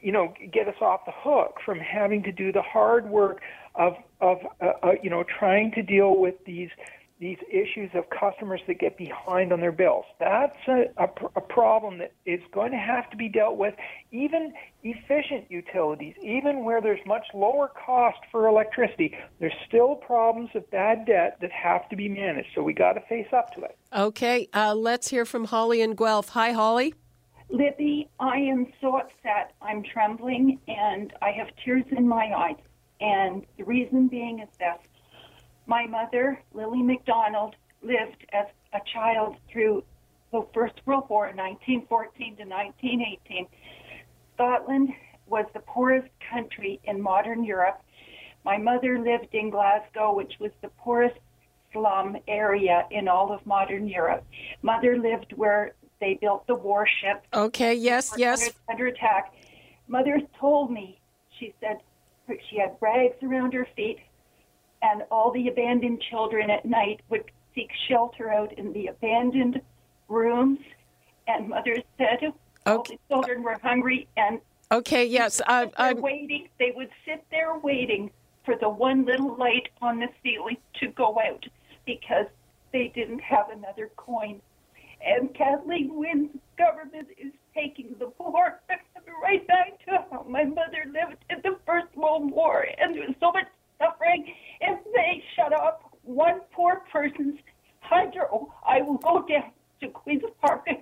you 0.03 0.13
know, 0.13 0.35
get 0.53 0.69
us 0.69 0.75
off 0.81 1.05
the 1.07 1.13
hook 1.15 1.59
from 1.65 1.79
having 1.79 2.23
to 2.25 2.33
do 2.33 2.53
the 2.53 2.63
hard 2.63 3.09
work 3.09 3.41
of 3.75 3.95
of 4.21 4.39
uh, 4.61 4.73
uh, 4.83 4.93
you 5.03 5.11
know 5.11 5.25
trying 5.39 5.73
to 5.73 5.83
deal 5.83 6.17
with 6.17 6.35
these 6.45 6.71
these 7.23 7.39
issues 7.49 7.89
of 7.95 8.03
customers 8.11 8.61
that 8.67 8.81
get 8.81 8.99
behind 8.99 9.53
on 9.53 9.61
their 9.61 9.71
bills. 9.71 10.05
That's 10.19 10.57
a, 10.67 10.87
a, 10.97 11.09
a, 11.37 11.41
problem 11.41 11.99
that 11.99 12.13
is 12.27 12.41
going 12.53 12.73
to 12.73 12.79
have 12.79 13.09
to 13.13 13.17
be 13.17 13.29
dealt 13.29 13.57
with. 13.57 13.75
Even 14.11 14.53
efficient 14.83 15.49
utilities, 15.49 16.17
even 16.21 16.65
where 16.65 16.81
there's 16.81 16.99
much 17.07 17.25
lower 17.33 17.71
cost 17.87 18.19
for 18.33 18.49
electricity, 18.49 19.17
there's 19.39 19.55
still 19.69 19.95
problems 19.95 20.51
of 20.57 20.69
bad 20.73 21.07
debt 21.07 21.39
that 21.41 21.53
have 21.53 21.89
to 21.91 21.97
be 21.97 22.09
managed. 22.09 22.49
So 22.57 22.63
we 22.65 22.73
got 22.73 22.95
to 22.95 23.01
face 23.03 23.29
up 23.33 23.55
to 23.55 23.63
it. 23.63 23.79
Okay, 23.97 24.49
uh, 24.53 24.75
let's 24.75 25.07
hear 25.07 25.25
from 25.25 25.45
Holly 25.45 25.81
and 25.81 25.97
Guelph. 25.97 26.31
Hi, 26.31 26.51
Holly. 26.51 26.95
Libby, 27.53 28.09
I 28.19 28.39
am 28.39 28.67
so 28.81 28.97
upset. 28.97 29.53
I'm 29.61 29.83
trembling 29.83 30.59
and 30.69 31.13
I 31.21 31.33
have 31.33 31.49
tears 31.63 31.85
in 31.95 32.09
my 32.09 32.33
eyes. 32.35 32.57
And 33.03 33.45
the 33.59 33.65
reason 33.65 34.09
being 34.09 34.39
is 34.39 34.49
this 34.59 34.79
my 35.67 35.87
mother, 35.87 36.43
Lily 36.55 36.83
McDonald, 36.83 37.55
lived 37.83 38.25
as 38.33 38.47
a 38.73 38.79
child 38.95 39.37
through 39.53 39.85
the 40.33 40.47
First 40.55 40.81
World 40.87 41.05
War, 41.11 41.27
1914 41.27 42.37
to 42.37 42.45
1918. 42.45 43.47
Scotland 44.35 44.89
was 45.27 45.45
the 45.53 45.61
poorest 45.61 46.09
country 46.33 46.81
in 46.85 47.03
modern 47.03 47.45
Europe. 47.45 47.83
My 48.47 48.57
mother 48.57 48.99
lived 48.99 49.35
in 49.35 49.51
Glasgow, 49.51 50.15
which 50.15 50.33
was 50.41 50.53
the 50.63 50.69
poorest 50.79 51.19
slum 51.71 52.17
area 52.27 52.87
in 52.91 53.09
all 53.09 53.31
of 53.31 53.45
modern 53.45 53.89
Europe. 53.89 54.25
Mother 54.63 54.97
lived 54.97 55.35
where 55.35 55.75
they 56.03 56.19
built 56.21 56.47
the 56.47 56.55
warship. 56.55 57.25
Okay, 57.33 57.75
yes, 57.75 58.13
yes. 58.17 58.51
Under 58.69 58.87
attack. 58.87 59.35
Mother 59.89 60.21
told 60.39 60.71
me, 60.71 61.01
she 61.39 61.55
said, 61.61 61.79
she 62.51 62.59
had 62.59 62.77
rags 62.81 63.17
around 63.23 63.53
her 63.55 63.67
feet, 63.77 63.99
and 64.83 65.03
all 65.11 65.31
the 65.33 65.49
abandoned 65.49 66.03
children 66.11 66.51
at 66.51 66.65
night 66.65 67.01
would 67.09 67.25
seek 67.55 67.71
shelter 67.89 68.31
out 68.31 68.53
in 68.55 68.73
the 68.73 68.87
abandoned 68.87 69.61
rooms. 70.09 70.59
And 71.29 71.49
mother 71.49 71.77
said 71.99 72.19
okay. 72.23 72.33
all 72.67 72.83
the 72.83 72.99
children 73.09 73.43
were 73.43 73.59
hungry 73.63 74.09
and 74.17 74.41
okay, 74.73 75.05
yes, 75.05 75.41
uh, 75.41 75.67
I, 75.77 75.91
I'm 75.91 76.01
waiting. 76.01 76.49
They 76.59 76.73
would 76.75 76.91
sit 77.05 77.25
there 77.31 77.59
waiting 77.59 78.11
for 78.45 78.57
the 78.57 78.69
one 78.69 79.05
little 79.05 79.37
light 79.37 79.69
on 79.81 80.01
the 80.01 80.09
ceiling 80.23 80.57
to 80.81 80.89
go 80.89 81.21
out 81.21 81.45
because 81.87 82.27
they 82.73 82.91
didn't 82.95 83.21
have 83.21 83.51
another 83.51 83.91
coin. 83.97 84.41
And 85.05 85.35
Kathleen 85.35 85.95
Wynne's 85.95 86.31
government 86.57 87.09
is 87.19 87.33
taking 87.55 87.95
the 87.99 88.07
poor 88.07 88.61
right 89.23 89.47
back 89.47 89.85
to 89.87 90.05
how 90.11 90.25
my 90.29 90.45
mother 90.45 90.85
lived 90.87 91.25
in 91.31 91.39
the 91.43 91.59
First 91.67 91.95
World 91.97 92.31
War, 92.31 92.67
and 92.79 92.95
there 92.95 93.07
was 93.07 93.17
so 93.21 93.33
much 93.33 93.47
suffering. 93.79 94.33
If 94.61 94.79
they 94.95 95.23
shut 95.37 95.53
off 95.53 95.81
one 96.05 96.41
poor 96.53 96.83
person's 96.91 97.39
hydro, 97.81 98.53
I 98.67 98.83
will 98.83 98.99
go 98.99 99.25
down 99.29 99.51
to 99.81 99.89
Queens 99.89 100.23
Park 100.41 100.67
and 100.67 100.79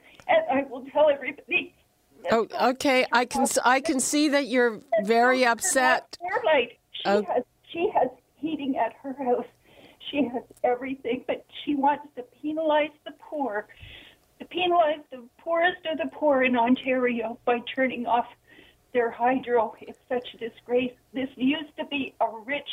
I 0.50 0.62
will 0.70 0.85
tell 0.92 1.11
everybody. 1.11 1.74
Oh, 2.30 2.46
okay. 2.61 3.06
I 3.12 3.24
can 3.24 3.46
I 3.64 3.80
can 3.80 4.00
see 4.00 4.28
that 4.28 4.46
you're 4.46 4.80
very 5.04 5.44
upset. 5.44 6.18
Starlight. 6.20 6.78
She 6.92 7.02
oh. 7.06 7.22
has 7.22 7.44
she 7.72 7.90
has 7.94 8.09
heating 8.37 8.76
at 8.76 8.92
her 9.02 9.14
house. 9.24 9.46
She 10.11 10.24
has 10.24 10.42
everything, 10.64 11.24
but 11.26 11.44
she 11.64 11.74
wants 11.74 12.04
to 12.16 12.24
penalize 12.42 12.90
the 13.04 13.12
poor, 13.20 13.68
to 14.38 14.44
penalize 14.44 14.98
the 15.11 15.22
poorest 15.38 15.87
of 15.90 15.98
the 15.98 16.11
poor 16.12 16.42
in 16.42 16.56
Ontario 16.56 17.38
by 17.44 17.61
turning 17.90 18.07
off 18.07 18.26
their 18.92 19.11
hydro. 19.11 19.74
It's 19.81 19.98
such 20.09 20.26
a 20.35 20.48
disgrace. 20.48 20.92
This 21.12 21.29
used 21.37 21.76
to 21.79 21.85
be 21.87 22.14
a 22.20 22.26
rich 22.44 22.68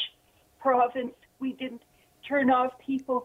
province. 0.59 1.13
We 1.39 1.53
didn't 1.53 1.81
turn 2.27 2.49
off 2.49 2.73
people's 2.85 3.23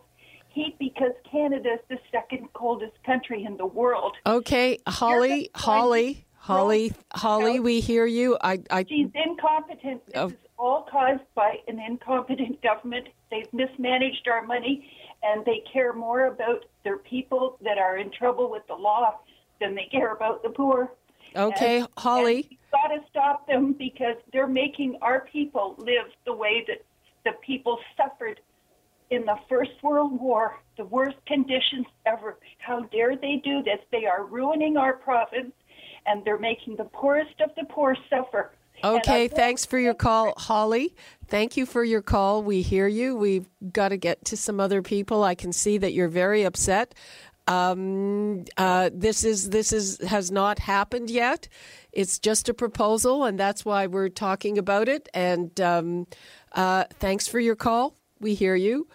heat 0.51 0.77
because 0.79 1.13
Canada 1.31 1.75
is 1.75 1.81
the 1.89 1.99
second 2.11 2.53
coldest 2.53 2.93
country 3.05 3.45
in 3.45 3.57
the 3.57 3.67
world. 3.67 4.15
Okay, 4.27 4.79
Holly, 4.87 5.51
Holly, 5.55 6.27
Holly, 6.35 6.93
Holly, 7.15 7.61
we 7.61 7.81
hear 7.81 8.07
you. 8.07 8.37
I, 8.43 8.61
I 8.71 8.85
she's 8.85 9.09
incompetent. 9.15 10.05
This 10.07 10.15
oh. 10.17 10.27
is 10.29 10.35
all 10.59 10.87
caused 10.91 11.23
by 11.35 11.57
an 11.69 11.81
incompetent 11.81 12.63
government. 12.63 13.09
They've 13.31 13.51
mismanaged 13.53 14.29
our 14.31 14.45
money, 14.47 14.87
and 15.23 15.45
they 15.47 15.63
care 15.73 15.95
more 15.95 16.27
about 16.27 16.67
their 16.85 16.99
people 16.99 17.59
that 17.65 17.79
are 17.79 17.97
in 17.97 18.11
trouble 18.11 18.51
with 18.51 18.67
the 18.69 18.75
law 18.75 19.21
than 19.59 19.75
they 19.75 19.89
care 19.91 20.13
about 20.13 20.43
the 20.43 20.51
poor. 20.51 20.93
Okay, 21.37 21.79
and, 21.81 21.89
Holly. 21.97 22.49
And 22.51 22.59
got 22.73 22.89
to 22.89 23.01
stop 23.11 23.47
them 23.47 23.75
because 23.79 24.17
they're 24.33 24.47
making 24.47 24.99
our 25.03 25.27
people 25.33 25.75
live 25.79 26.07
the 26.25 26.33
way 26.33 26.65
that 26.69 26.85
the 27.25 27.33
people 27.45 27.79
suffered 27.97 28.41
in 29.11 29.27
the 29.27 29.37
First 29.49 29.73
World 29.83 30.19
War, 30.19 30.59
the 30.79 30.87
worst 30.87 31.19
conditions 31.27 31.87
ever. 32.07 32.39
How 32.59 32.83
dare 32.85 33.15
they 33.15 33.41
do 33.45 33.63
this? 33.63 33.79
They 33.91 34.07
are 34.07 34.25
ruining 34.25 34.77
our 34.77 34.95
province 34.95 35.53
and 36.07 36.25
they're 36.25 36.39
making 36.39 36.77
the 36.77 36.85
poorest 36.85 37.41
of 37.41 37.51
the 37.57 37.65
poor 37.69 37.97
suffer. 38.09 38.53
Okay, 38.83 39.29
thanks 39.29 39.65
for 39.65 39.79
your 39.79 39.95
call, 39.95 40.33
Holly. 40.37 40.95
Thank 41.29 41.57
you 41.57 41.67
for 41.67 41.85
your 41.85 42.03
call. 42.03 42.43
We 42.43 42.63
hear 42.63 42.89
you. 42.89 43.15
We've 43.15 43.47
got 43.71 43.91
to 43.91 43.97
get 43.97 44.25
to 44.27 44.37
some 44.37 44.59
other 44.59 44.83
people. 44.83 45.23
I 45.23 45.35
can 45.35 45.53
see 45.53 45.79
that 45.79 45.93
you're 45.93 46.09
very 46.09 46.43
upset. 46.43 46.95
Um, 47.49 48.45
uh, 48.57 48.91
this 48.93 49.25
is 49.25 49.51
this 49.51 49.73
is 49.73 49.99
has 49.99 50.31
not 50.31 50.61
happened 50.61 51.11
yet. 51.11 51.49
It's 51.93 52.19
just 52.19 52.49
a 52.49 52.55
proposal, 52.55 53.25
and 53.25 53.39
that's 53.39 53.65
why 53.65 53.87
we're 53.87 54.09
talking 54.09 54.59
about 54.59 54.89
it. 54.89 55.09
And 55.13 55.61
um, 55.61 56.07
uh, 56.53 56.85
thanks 56.99 57.27
for 57.27 57.41
your 57.41 57.57
call. 57.57 57.97
We 58.21 58.35
hear 58.35 58.55
you. 58.55 58.87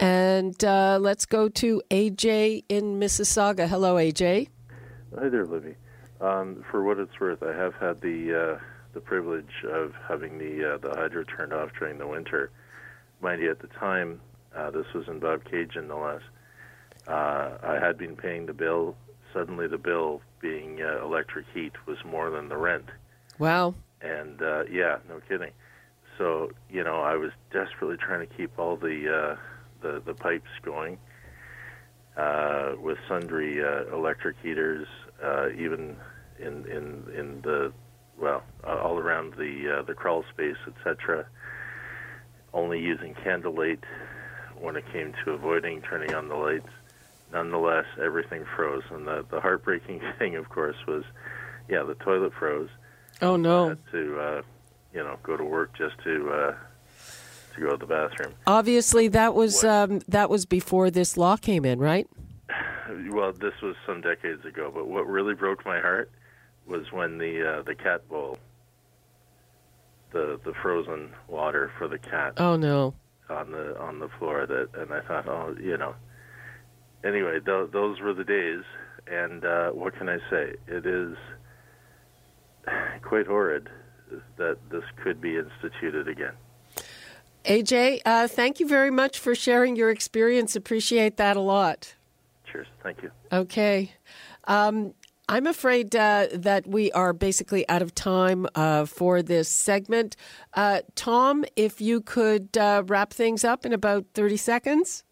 And 0.00 0.62
uh, 0.64 0.98
let's 1.00 1.26
go 1.26 1.48
to 1.48 1.82
AJ 1.90 2.64
in 2.68 3.00
Mississauga. 3.00 3.68
Hello, 3.68 3.96
AJ. 3.96 4.48
Hi 5.18 5.28
there, 5.28 5.46
Libby. 5.46 5.74
Um, 6.20 6.64
for 6.70 6.84
what 6.84 6.98
it's 6.98 7.18
worth, 7.20 7.42
I 7.42 7.52
have 7.52 7.74
had 7.74 8.00
the 8.00 8.58
uh, 8.58 8.64
the 8.92 9.00
privilege 9.00 9.64
of 9.70 9.94
having 10.08 10.38
the 10.38 10.74
uh, 10.74 10.78
the 10.78 10.90
hydro 10.90 11.24
turned 11.24 11.52
off 11.52 11.70
during 11.78 11.98
the 11.98 12.06
winter. 12.06 12.50
Mind 13.20 13.42
you, 13.42 13.50
at 13.50 13.60
the 13.60 13.68
time, 13.68 14.20
uh, 14.56 14.70
this 14.70 14.86
was 14.94 15.06
in 15.08 15.18
Bob 15.18 15.44
Cage 15.44 15.70
Bobcaygeon, 15.70 15.88
the 15.88 15.96
less. 15.96 16.22
Uh, 17.08 17.56
I 17.62 17.78
had 17.80 17.96
been 17.96 18.16
paying 18.16 18.46
the 18.46 18.52
bill. 18.52 18.94
Suddenly, 19.32 19.66
the 19.66 19.78
bill, 19.78 20.20
being 20.40 20.82
uh, 20.82 21.04
electric 21.04 21.46
heat, 21.54 21.72
was 21.86 21.98
more 22.04 22.30
than 22.30 22.48
the 22.48 22.56
rent. 22.56 22.86
Wow. 23.38 23.74
And 24.00 24.42
uh, 24.42 24.64
yeah, 24.70 24.98
no 25.08 25.20
kidding. 25.28 25.52
So 26.18 26.50
you 26.70 26.84
know, 26.84 27.00
I 27.00 27.14
was 27.16 27.30
desperately 27.52 27.96
trying 27.96 28.26
to 28.26 28.34
keep 28.34 28.58
all 28.58 28.76
the 28.76 29.08
uh, 29.08 29.36
the, 29.80 30.02
the 30.04 30.14
pipes 30.14 30.50
going 30.62 30.98
uh, 32.16 32.72
with 32.80 32.98
sundry 33.08 33.64
uh, 33.64 33.94
electric 33.94 34.36
heaters, 34.42 34.86
uh, 35.22 35.48
even 35.50 35.96
in 36.38 36.66
in 36.66 37.04
in 37.16 37.40
the 37.42 37.72
well 38.20 38.42
uh, 38.66 38.76
all 38.76 38.98
around 38.98 39.34
the 39.34 39.78
uh, 39.78 39.82
the 39.82 39.94
crawl 39.94 40.24
space, 40.32 40.56
etc. 40.66 41.26
Only 42.52 42.80
using 42.80 43.14
candlelight 43.14 43.84
when 44.60 44.76
it 44.76 44.84
came 44.92 45.14
to 45.24 45.32
avoiding 45.32 45.82
turning 45.82 46.14
on 46.14 46.28
the 46.28 46.34
lights 46.34 46.68
nonetheless, 47.32 47.86
everything 48.02 48.44
froze. 48.56 48.84
And 48.90 49.06
the, 49.06 49.24
the 49.30 49.40
heartbreaking 49.40 50.00
thing, 50.18 50.36
of 50.36 50.48
course, 50.48 50.76
was, 50.86 51.04
yeah, 51.68 51.82
the 51.82 51.94
toilet 51.94 52.32
froze. 52.38 52.70
Oh 53.20 53.36
no! 53.36 53.76
To, 53.90 54.20
uh, 54.20 54.42
you 54.94 55.02
know, 55.02 55.18
go 55.22 55.36
to 55.36 55.44
work 55.44 55.76
just 55.76 55.98
to 56.04 56.30
uh, 56.30 56.54
to 57.54 57.60
go 57.60 57.70
to 57.70 57.76
the 57.76 57.86
bathroom. 57.86 58.34
Obviously, 58.46 59.08
that 59.08 59.34
was 59.34 59.64
um, 59.64 60.00
that 60.08 60.30
was 60.30 60.46
before 60.46 60.90
this 60.90 61.16
law 61.16 61.36
came 61.36 61.64
in, 61.64 61.78
right? 61.78 62.08
Well, 63.10 63.32
this 63.32 63.52
was 63.62 63.76
some 63.86 64.00
decades 64.00 64.44
ago. 64.46 64.70
But 64.74 64.88
what 64.88 65.06
really 65.06 65.34
broke 65.34 65.64
my 65.66 65.78
heart 65.78 66.10
was 66.66 66.90
when 66.90 67.18
the 67.18 67.58
uh, 67.58 67.62
the 67.62 67.74
cat 67.74 68.08
bowl, 68.08 68.38
the 70.12 70.40
the 70.44 70.54
frozen 70.62 71.10
water 71.26 71.70
for 71.76 71.86
the 71.86 71.98
cat. 71.98 72.34
Oh 72.38 72.56
no! 72.56 72.94
On 73.28 73.50
the 73.50 73.78
on 73.78 73.98
the 73.98 74.08
floor 74.18 74.46
that, 74.46 74.68
and 74.74 74.92
I 74.92 75.00
thought, 75.00 75.28
oh, 75.28 75.54
you 75.60 75.76
know, 75.76 75.94
anyway, 77.04 77.40
th- 77.44 77.70
those 77.72 78.00
were 78.00 78.14
the 78.14 78.24
days, 78.24 78.62
and 79.06 79.44
uh, 79.44 79.70
what 79.70 79.96
can 79.96 80.08
I 80.08 80.18
say? 80.30 80.54
It 80.66 80.86
is 80.86 81.16
quite 83.02 83.26
horrid 83.26 83.68
that 84.36 84.56
this 84.70 84.84
could 85.02 85.20
be 85.20 85.36
instituted 85.36 86.08
again. 86.08 86.32
AJ, 87.44 88.00
uh, 88.04 88.28
thank 88.28 88.60
you 88.60 88.66
very 88.66 88.90
much 88.90 89.18
for 89.18 89.34
sharing 89.34 89.76
your 89.76 89.90
experience. 89.90 90.56
Appreciate 90.56 91.16
that 91.16 91.36
a 91.36 91.40
lot. 91.40 91.94
Cheers. 92.50 92.66
Thank 92.82 93.02
you. 93.02 93.10
Okay. 93.32 93.92
Um, 94.44 94.94
I'm 95.30 95.46
afraid 95.46 95.94
uh, 95.94 96.28
that 96.32 96.66
we 96.66 96.90
are 96.92 97.12
basically 97.12 97.68
out 97.68 97.82
of 97.82 97.94
time 97.94 98.46
uh, 98.54 98.86
for 98.86 99.22
this 99.22 99.48
segment. 99.48 100.16
Uh, 100.54 100.80
Tom, 100.94 101.44
if 101.54 101.80
you 101.80 102.00
could 102.00 102.56
uh, 102.56 102.82
wrap 102.86 103.12
things 103.12 103.44
up 103.44 103.66
in 103.66 103.72
about 103.72 104.06
30 104.14 104.36
seconds. 104.38 105.04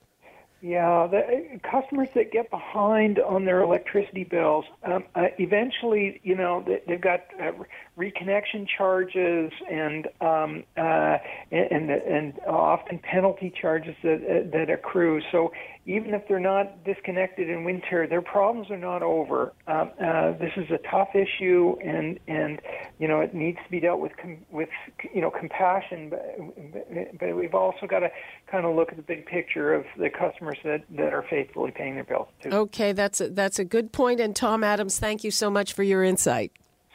Yeah, 0.62 1.06
the 1.06 1.60
customers 1.62 2.08
that 2.14 2.32
get 2.32 2.50
behind 2.50 3.18
on 3.18 3.44
their 3.44 3.60
electricity 3.60 4.24
bills, 4.24 4.64
um, 4.84 5.04
uh, 5.14 5.26
eventually, 5.38 6.20
you 6.24 6.34
know, 6.34 6.64
they, 6.66 6.80
they've 6.88 7.00
got 7.00 7.20
uh, 7.40 7.52
reconnection 7.96 8.66
charges 8.76 9.50
and 9.70 10.06
um, 10.20 10.64
uh, 10.76 11.16
and 11.50 11.90
and 11.90 12.38
often 12.46 12.98
penalty 12.98 13.52
charges 13.60 13.94
that 14.02 14.50
that 14.52 14.70
accrue. 14.70 15.22
So 15.32 15.52
even 15.86 16.14
if 16.14 16.28
they're 16.28 16.40
not 16.40 16.84
disconnected 16.84 17.48
in 17.48 17.64
winter, 17.64 18.06
their 18.06 18.20
problems 18.20 18.70
are 18.70 18.76
not 18.76 19.02
over. 19.02 19.52
Um, 19.66 19.92
uh, 20.04 20.32
this 20.32 20.52
is 20.56 20.70
a 20.70 20.78
tough 20.90 21.08
issue, 21.14 21.76
and 21.82 22.18
and 22.28 22.60
you 22.98 23.08
know 23.08 23.20
it 23.20 23.34
needs 23.34 23.58
to 23.64 23.70
be 23.70 23.80
dealt 23.80 24.00
with 24.00 24.12
com- 24.20 24.44
with 24.50 24.68
you 25.14 25.22
know 25.22 25.30
compassion. 25.30 26.10
But, 26.10 27.18
but 27.18 27.36
we've 27.36 27.54
also 27.54 27.86
got 27.86 28.00
to 28.00 28.10
kind 28.50 28.66
of 28.66 28.76
look 28.76 28.90
at 28.90 28.96
the 28.96 29.02
big 29.02 29.24
picture 29.24 29.72
of 29.72 29.84
the 29.96 30.10
customers 30.10 30.58
that, 30.64 30.84
that 30.90 31.14
are 31.14 31.24
faithfully 31.30 31.70
paying 31.70 31.94
their 31.94 32.04
bills 32.04 32.28
too. 32.42 32.50
Okay, 32.50 32.92
that's 32.92 33.20
a, 33.22 33.30
that's 33.30 33.58
a 33.58 33.64
good 33.64 33.92
point. 33.92 34.20
And 34.20 34.36
Tom 34.36 34.62
Adams, 34.62 34.98
thank 34.98 35.24
you 35.24 35.30
so 35.30 35.48
much 35.48 35.72
for 35.72 35.82
your 35.82 36.04
insight. 36.04 36.52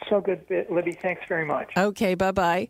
So 0.08 0.20
good, 0.20 0.44
Libby. 0.70 0.92
Thanks 0.92 1.22
very 1.28 1.44
much. 1.44 1.70
Okay, 1.76 2.14
bye 2.14 2.32
bye. 2.32 2.68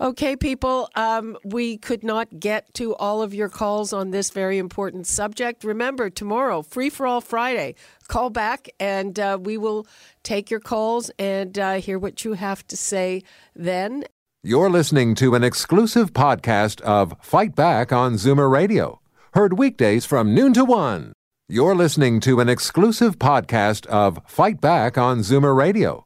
Okay, 0.00 0.36
people, 0.36 0.88
um, 0.94 1.36
we 1.44 1.78
could 1.78 2.02
not 2.02 2.40
get 2.40 2.72
to 2.74 2.94
all 2.96 3.22
of 3.22 3.32
your 3.34 3.48
calls 3.48 3.92
on 3.92 4.10
this 4.10 4.30
very 4.30 4.58
important 4.58 5.06
subject. 5.06 5.64
Remember, 5.64 6.10
tomorrow, 6.10 6.62
Free 6.62 6.90
for 6.90 7.06
All 7.06 7.20
Friday. 7.20 7.74
Call 8.08 8.30
back 8.30 8.68
and 8.78 9.18
uh, 9.18 9.38
we 9.40 9.56
will 9.56 9.86
take 10.22 10.50
your 10.50 10.60
calls 10.60 11.10
and 11.18 11.58
uh, 11.58 11.74
hear 11.74 11.98
what 11.98 12.24
you 12.24 12.34
have 12.34 12.66
to 12.68 12.76
say 12.76 13.22
then. 13.54 14.04
You're 14.42 14.70
listening 14.70 15.14
to 15.16 15.34
an 15.34 15.42
exclusive 15.42 16.12
podcast 16.12 16.80
of 16.82 17.14
Fight 17.20 17.56
Back 17.56 17.92
on 17.92 18.14
Zoomer 18.14 18.50
Radio, 18.50 19.00
heard 19.34 19.58
weekdays 19.58 20.04
from 20.04 20.34
noon 20.34 20.52
to 20.54 20.64
one. 20.64 21.12
You're 21.48 21.74
listening 21.74 22.20
to 22.20 22.40
an 22.40 22.48
exclusive 22.48 23.18
podcast 23.18 23.86
of 23.86 24.20
Fight 24.26 24.60
Back 24.60 24.98
on 24.98 25.20
Zoomer 25.20 25.56
Radio 25.56 26.05